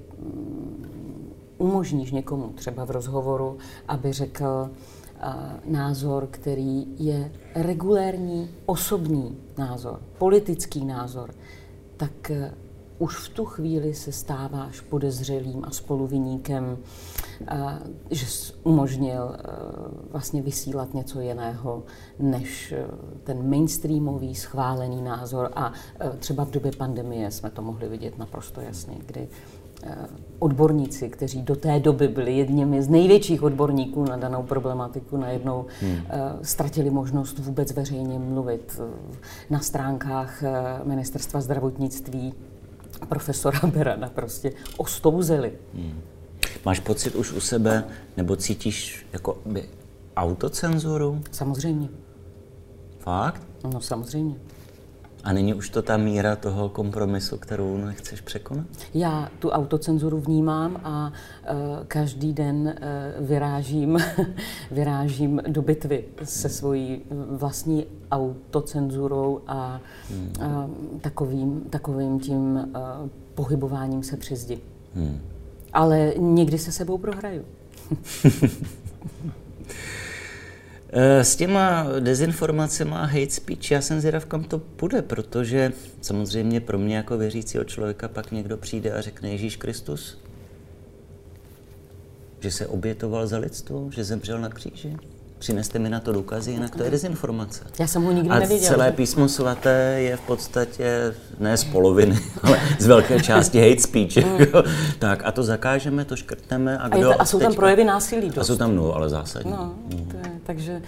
umožníš 1.61 2.11
někomu 2.11 2.49
třeba 2.55 2.85
v 2.85 2.91
rozhovoru, 2.91 3.57
aby 3.87 4.13
řekl, 4.13 4.69
názor, 5.65 6.27
který 6.31 6.87
je 6.97 7.31
regulérní 7.55 8.49
osobní 8.65 9.37
názor, 9.57 9.99
politický 10.17 10.85
názor, 10.85 11.33
tak 11.97 12.31
e, 12.31 12.53
už 12.99 13.15
v 13.17 13.29
tu 13.29 13.45
chvíli 13.45 13.93
se 13.93 14.11
stáváš 14.11 14.81
podezřelým 14.81 15.65
a 15.65 15.71
spoluviníkem, 15.71 16.77
že 18.11 18.25
jsi 18.25 18.53
umožnil 18.63 19.35
vlastně 20.11 20.41
vysílat 20.41 20.93
něco 20.93 21.21
jiného 21.21 21.83
než 22.19 22.73
ten 23.23 23.49
mainstreamový 23.49 24.35
schválený 24.35 25.01
názor. 25.01 25.51
A 25.55 25.73
třeba 26.19 26.45
v 26.45 26.51
době 26.51 26.71
pandemie 26.77 27.31
jsme 27.31 27.49
to 27.49 27.61
mohli 27.61 27.89
vidět 27.89 28.17
naprosto 28.17 28.61
jasně, 28.61 28.97
kdy 29.05 29.27
Eh, 29.29 29.60
odborníci, 30.39 31.09
kteří 31.09 31.41
do 31.41 31.55
té 31.55 31.79
doby 31.79 32.07
byli 32.07 32.37
jedněmi 32.37 32.83
z 32.83 32.89
největších 32.89 33.43
odborníků 33.43 34.05
na 34.05 34.17
danou 34.17 34.43
problematiku, 34.43 35.17
najednou 35.17 35.65
hmm. 35.81 35.97
Eh, 36.09 36.19
ztratili 36.41 36.89
možnost 36.89 37.39
vůbec 37.39 37.71
veřejně 37.71 38.19
mluvit. 38.19 38.81
Na 39.49 39.59
stránkách 39.59 40.43
eh, 40.43 40.53
ministerstva 40.83 41.41
zdravotnictví 41.41 42.33
profesora 43.09 43.59
Berana 43.73 44.09
prostě 44.09 44.53
ostouzeli. 44.77 45.53
Hmm. 45.73 46.01
Máš 46.65 46.79
pocit 46.79 47.15
už 47.15 47.31
u 47.31 47.39
sebe, 47.39 47.83
nebo 48.17 48.35
cítíš 48.35 49.07
jako 49.13 49.37
by 49.45 49.63
autocenzuru? 50.17 51.21
Samozřejmě. 51.31 51.89
Fakt? 52.99 53.41
No 53.73 53.81
samozřejmě. 53.81 54.35
A 55.23 55.33
není 55.33 55.53
už 55.53 55.69
to 55.69 55.81
ta 55.81 55.97
míra 55.97 56.35
toho 56.35 56.69
kompromisu, 56.69 57.37
kterou 57.37 57.77
nechceš 57.77 58.21
překonat? 58.21 58.65
Já 58.93 59.29
tu 59.39 59.49
autocenzuru 59.49 60.19
vnímám 60.19 60.81
a 60.83 61.11
uh, 61.11 61.57
každý 61.87 62.33
den 62.33 62.55
uh, 63.19 63.27
vyrážím, 63.27 63.97
vyrážím 64.71 65.41
do 65.47 65.61
bitvy 65.61 66.05
se 66.23 66.47
hmm. 66.47 66.55
svojí 66.55 67.01
vlastní 67.29 67.85
autocenzurou 68.11 69.41
a 69.47 69.81
hmm. 70.09 70.33
uh, 70.39 70.99
takovým, 70.99 71.61
takovým 71.69 72.19
tím 72.19 72.55
uh, 72.55 72.63
pohybováním 73.35 74.03
se 74.03 74.17
při 74.17 74.35
zdi. 74.35 74.59
Hmm. 74.95 75.19
Ale 75.73 76.13
někdy 76.17 76.57
se 76.57 76.71
sebou 76.71 76.97
prohraju. 76.97 77.45
Eh, 80.93 81.23
s 81.23 81.35
těma 81.35 81.87
dezinformacemi 81.99 82.91
a 82.91 83.05
hate 83.05 83.29
speech, 83.29 83.71
já 83.71 83.81
jsem 83.81 83.99
zvědav, 83.99 84.25
kam 84.25 84.43
to 84.43 84.59
půjde, 84.59 85.01
protože 85.01 85.73
samozřejmě 86.01 86.61
pro 86.61 86.77
mě 86.77 86.95
jako 86.95 87.17
věřícího 87.17 87.63
člověka 87.63 88.07
pak 88.07 88.31
někdo 88.31 88.57
přijde 88.57 88.93
a 88.93 89.01
řekne 89.01 89.29
Ježíš 89.29 89.55
Kristus, 89.55 90.17
že 92.39 92.51
se 92.51 92.67
obětoval 92.67 93.27
za 93.27 93.37
lidstvo, 93.37 93.89
že 93.91 94.03
zemřel 94.03 94.39
na 94.39 94.49
kříži. 94.49 94.97
Přineste 95.41 95.79
mi 95.79 95.89
na 95.89 95.99
to 95.99 96.11
důkazy, 96.11 96.51
jinak 96.51 96.75
to 96.75 96.83
je 96.83 96.91
dezinformace. 96.91 97.63
Já 97.79 97.87
jsem 97.87 98.03
ho 98.03 98.11
nikdy 98.11 98.29
a 98.29 98.39
neviděl. 98.39 98.69
celé 98.69 98.91
písmo 98.91 99.29
svaté 99.29 99.95
je 99.97 100.17
v 100.17 100.21
podstatě 100.21 101.13
ne 101.39 101.57
z 101.57 101.63
poloviny, 101.63 102.19
ale 102.43 102.59
z 102.79 102.87
velké 102.87 103.19
části 103.19 103.69
hate 103.69 103.81
speech. 103.81 104.17
Mm. 104.17 104.45
tak 104.99 105.21
a 105.25 105.31
to 105.31 105.43
zakážeme, 105.43 106.05
to 106.05 106.15
škrtneme. 106.15 106.77
A, 106.77 106.87
kdo 106.87 107.11
a, 107.11 107.15
a 107.15 107.25
jsou 107.25 107.39
tam 107.39 107.53
projevy 107.53 107.83
násilí 107.83 108.27
dost. 108.27 108.37
A 108.37 108.43
jsou 108.43 108.55
tam, 108.55 108.75
no, 108.75 108.95
ale 108.95 109.09
zásadní. 109.09 109.51
No, 109.51 109.75
mm. 109.83 110.05
to 110.05 110.17
je, 110.17 110.33
takže 110.43 110.81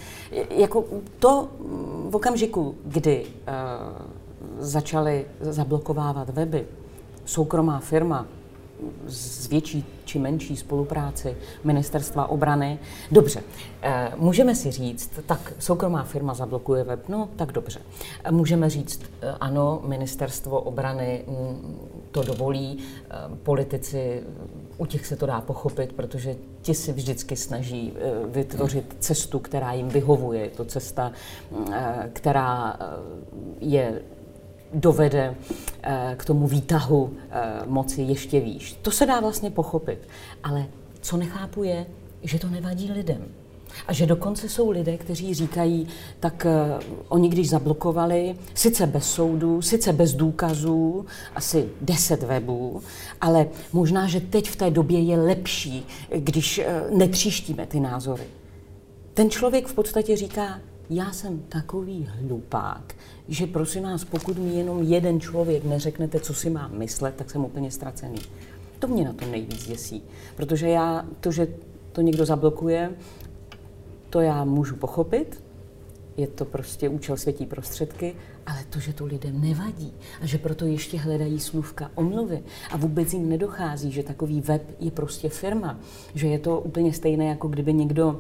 jako 0.50 0.86
to 1.20 1.50
v 2.10 2.16
okamžiku, 2.16 2.76
kdy 2.86 3.26
uh, 3.26 3.54
začaly 4.60 5.26
zablokovávat 5.42 6.30
weby, 6.30 6.66
soukromá 7.26 7.80
firma 7.80 8.26
z 9.08 9.48
větší 9.48 9.86
či 10.06 10.20
menší 10.20 10.58
spolupráci 10.58 11.38
ministerstva 11.64 12.30
obrany. 12.30 12.80
Dobře, 13.12 13.44
eh, 13.82 14.12
můžeme 14.18 14.56
si 14.56 14.72
říct, 14.72 15.20
tak 15.26 15.54
soukromá 15.60 16.04
firma 16.04 16.34
zablokuje 16.34 16.84
web, 16.84 17.10
no 17.10 17.30
tak 17.36 17.52
dobře. 17.52 17.80
Můžeme 18.32 18.70
říct, 18.70 19.02
eh, 19.22 19.36
ano, 19.40 19.82
ministerstvo 19.86 20.62
obrany 20.62 21.24
mm, 21.28 21.78
to 22.12 22.24
dovolí, 22.24 22.78
eh, 22.80 23.16
politici, 23.44 24.24
u 24.78 24.86
těch 24.86 25.06
se 25.06 25.16
to 25.16 25.26
dá 25.26 25.42
pochopit, 25.42 25.94
protože 25.94 26.36
ti 26.62 26.74
si 26.74 26.94
vždycky 26.94 27.36
snaží 27.36 27.94
vytvořit 28.28 28.96
cestu, 29.00 29.40
která 29.40 29.74
jim 29.74 29.90
vyhovuje. 29.90 30.42
Je 30.42 30.50
to 30.50 30.66
cesta, 30.66 31.12
která 32.14 32.78
je 33.60 34.02
dovede 34.74 35.36
eh, 35.84 36.16
k 36.18 36.26
tomu 36.26 36.48
výtahu 36.48 37.14
eh, 37.30 37.42
moci 37.66 38.02
ještě 38.02 38.40
výš. 38.40 38.74
To 38.82 38.92
se 38.92 39.06
dá 39.06 39.20
vlastně 39.20 39.52
pochopit. 39.52 40.08
Ale 40.44 40.66
co 41.02 41.18
nechápu 41.18 41.64
je, 41.64 41.86
že 42.24 42.40
to 42.40 42.50
nevadí 42.50 42.92
lidem. 42.92 43.26
A 43.88 43.94
že 43.94 44.06
dokonce 44.06 44.50
jsou 44.50 44.70
lidé, 44.70 44.98
kteří 44.98 45.34
říkají, 45.34 45.88
tak 46.20 46.46
uh, 46.46 46.84
oni 47.08 47.30
když 47.30 47.50
zablokovali, 47.50 48.36
sice 48.54 48.88
bez 48.88 49.12
soudu, 49.12 49.62
sice 49.62 49.94
bez 49.94 50.14
důkazů, 50.14 51.06
asi 51.36 51.70
deset 51.82 52.24
webů, 52.24 52.82
ale 53.22 53.48
možná, 53.74 54.08
že 54.08 54.20
teď 54.20 54.50
v 54.50 54.56
té 54.56 54.72
době 54.72 55.00
je 55.00 55.20
lepší, 55.20 55.86
když 56.16 56.60
uh, 56.60 56.98
netříštíme 56.98 57.66
ty 57.66 57.80
názory. 57.80 58.24
Ten 59.14 59.30
člověk 59.30 59.68
v 59.68 59.74
podstatě 59.74 60.18
říká, 60.18 60.60
já 60.90 61.12
jsem 61.12 61.40
takový 61.40 62.10
hlupák, 62.10 62.96
že 63.28 63.48
prosím 63.48 63.84
vás, 63.84 64.04
pokud 64.04 64.38
mi 64.38 64.54
jenom 64.54 64.84
jeden 64.84 65.20
člověk 65.20 65.64
neřeknete, 65.64 66.20
co 66.20 66.34
si 66.34 66.50
mám 66.50 66.78
myslet, 66.78 67.16
tak 67.16 67.32
jsem 67.32 67.46
úplně 67.46 67.72
ztracený. 67.72 68.20
To 68.80 68.88
mě 68.88 69.06
na 69.06 69.14
tom 69.14 69.32
nejvíc 69.32 69.68
děsí, 69.68 70.04
protože 70.36 70.70
já, 70.70 71.06
to, 71.20 71.32
že 71.32 71.48
to 71.92 72.02
někdo 72.02 72.26
zablokuje, 72.26 72.92
to 74.10 74.22
já 74.22 74.46
můžu 74.46 74.76
pochopit, 74.76 75.44
je 76.18 76.28
to 76.28 76.46
prostě 76.46 76.90
účel 76.90 77.18
světí 77.18 77.46
prostředky, 77.46 78.16
ale 78.46 78.60
to, 78.70 78.80
že 78.80 78.94
to 78.94 79.06
lidem 79.06 79.42
nevadí 79.42 79.94
a 80.22 80.26
že 80.26 80.38
proto 80.38 80.66
ještě 80.66 80.98
hledají 80.98 81.40
slůvka 81.40 81.92
omluvy 81.96 82.44
a 82.72 82.78
vůbec 82.78 83.14
jim 83.14 83.30
nedochází, 83.30 83.92
že 83.92 84.04
takový 84.04 84.42
web 84.42 84.76
je 84.80 84.92
prostě 84.92 85.30
firma, 85.30 85.80
že 86.16 86.28
je 86.28 86.40
to 86.40 86.60
úplně 86.60 86.94
stejné, 86.94 87.26
jako 87.26 87.48
kdyby 87.48 87.74
někdo 87.74 88.20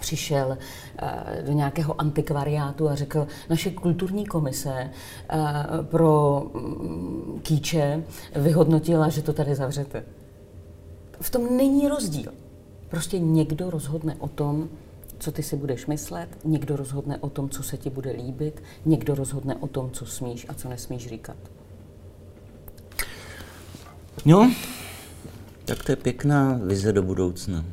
přišel 0.00 0.58
eh, 0.98 1.42
do 1.46 1.52
nějakého 1.52 2.00
antikvariátu 2.00 2.88
a 2.88 2.94
řekl, 2.94 3.26
naše 3.50 3.70
kulturní 3.70 4.26
komise 4.26 4.90
eh, 5.30 5.36
pro 5.82 6.42
mm, 6.54 7.40
kýče 7.42 8.04
vyhodnotila, 8.36 9.08
že 9.08 9.22
to 9.22 9.32
tady 9.32 9.54
zavřete. 9.54 10.04
V 11.20 11.30
tom 11.30 11.56
není 11.56 11.88
rozdíl. 11.88 12.32
Prostě 12.88 13.18
někdo 13.18 13.70
rozhodne 13.70 14.16
o 14.18 14.28
tom, 14.28 14.68
co 15.18 15.32
ty 15.32 15.42
si 15.42 15.56
budeš 15.56 15.86
myslet, 15.86 16.28
někdo 16.44 16.76
rozhodne 16.76 17.18
o 17.18 17.30
tom, 17.30 17.48
co 17.48 17.62
se 17.62 17.76
ti 17.76 17.90
bude 17.90 18.10
líbit, 18.10 18.62
někdo 18.84 19.14
rozhodne 19.14 19.56
o 19.56 19.66
tom, 19.66 19.90
co 19.90 20.06
smíš 20.06 20.46
a 20.48 20.54
co 20.54 20.68
nesmíš 20.68 21.08
říkat. 21.08 21.36
No, 24.24 24.52
tak 25.64 25.84
to 25.84 25.92
je 25.92 25.96
pěkná 25.96 26.60
vize 26.62 26.92
do 26.92 27.02
budoucna. 27.02 27.64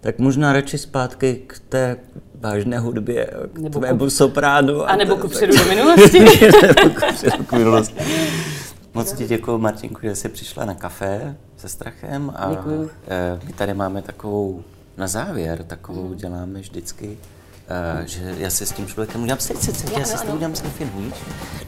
Tak 0.00 0.18
možná 0.18 0.52
radši 0.52 0.78
zpátky 0.78 1.42
k 1.46 1.58
té 1.68 1.96
vážné 2.34 2.78
hudbě, 2.78 3.30
k 3.52 3.58
nebo 3.58 3.78
tvému 3.78 3.98
ku... 3.98 4.10
sopránu. 4.10 4.82
A, 4.82 4.86
a 4.86 4.96
nebo 4.96 5.16
ku 5.16 5.28
předu 5.28 5.58
do 5.58 5.64
minulosti. 5.64 6.20
nebo 6.76 6.94
ku 6.94 7.12
předu 7.14 7.44
k 7.44 7.52
minulosti. 7.52 7.94
Moc 8.94 9.12
ti 9.12 9.26
děkuji, 9.26 9.58
Martinku, 9.58 10.00
že 10.02 10.16
jsi 10.16 10.28
přišla 10.28 10.64
na 10.64 10.74
kafe 10.74 11.36
se 11.56 11.68
strachem. 11.68 12.32
A 12.36 12.50
děkuji. 12.50 12.90
Eh, 13.08 13.40
my 13.46 13.52
tady 13.52 13.74
máme 13.74 14.02
takovou, 14.02 14.62
na 14.96 15.06
závěr, 15.06 15.64
takovou 15.64 16.08
mm. 16.08 16.16
děláme 16.16 16.60
vždycky, 16.60 17.18
Uh, 18.00 18.06
že 18.06 18.34
já 18.38 18.50
se 18.50 18.66
s 18.66 18.72
tím 18.72 18.86
člověkem 18.86 19.22
udělám 19.22 19.40
srdce, 19.40 19.72
já, 19.92 19.98
já 19.98 20.04
se 20.04 20.16
s 20.16 20.22
tím 20.22 20.34
udělám 20.34 20.54
selfie, 20.54 20.90
víš? 20.96 21.14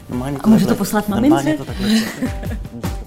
Normálně 0.09 0.37
a 0.43 0.47
můžu 0.47 0.67
to 0.67 0.75
poslat 0.75 1.09
mamince? 1.09 1.29
Normálně 1.29 1.57
to 1.57 1.65
takhle 1.65 1.89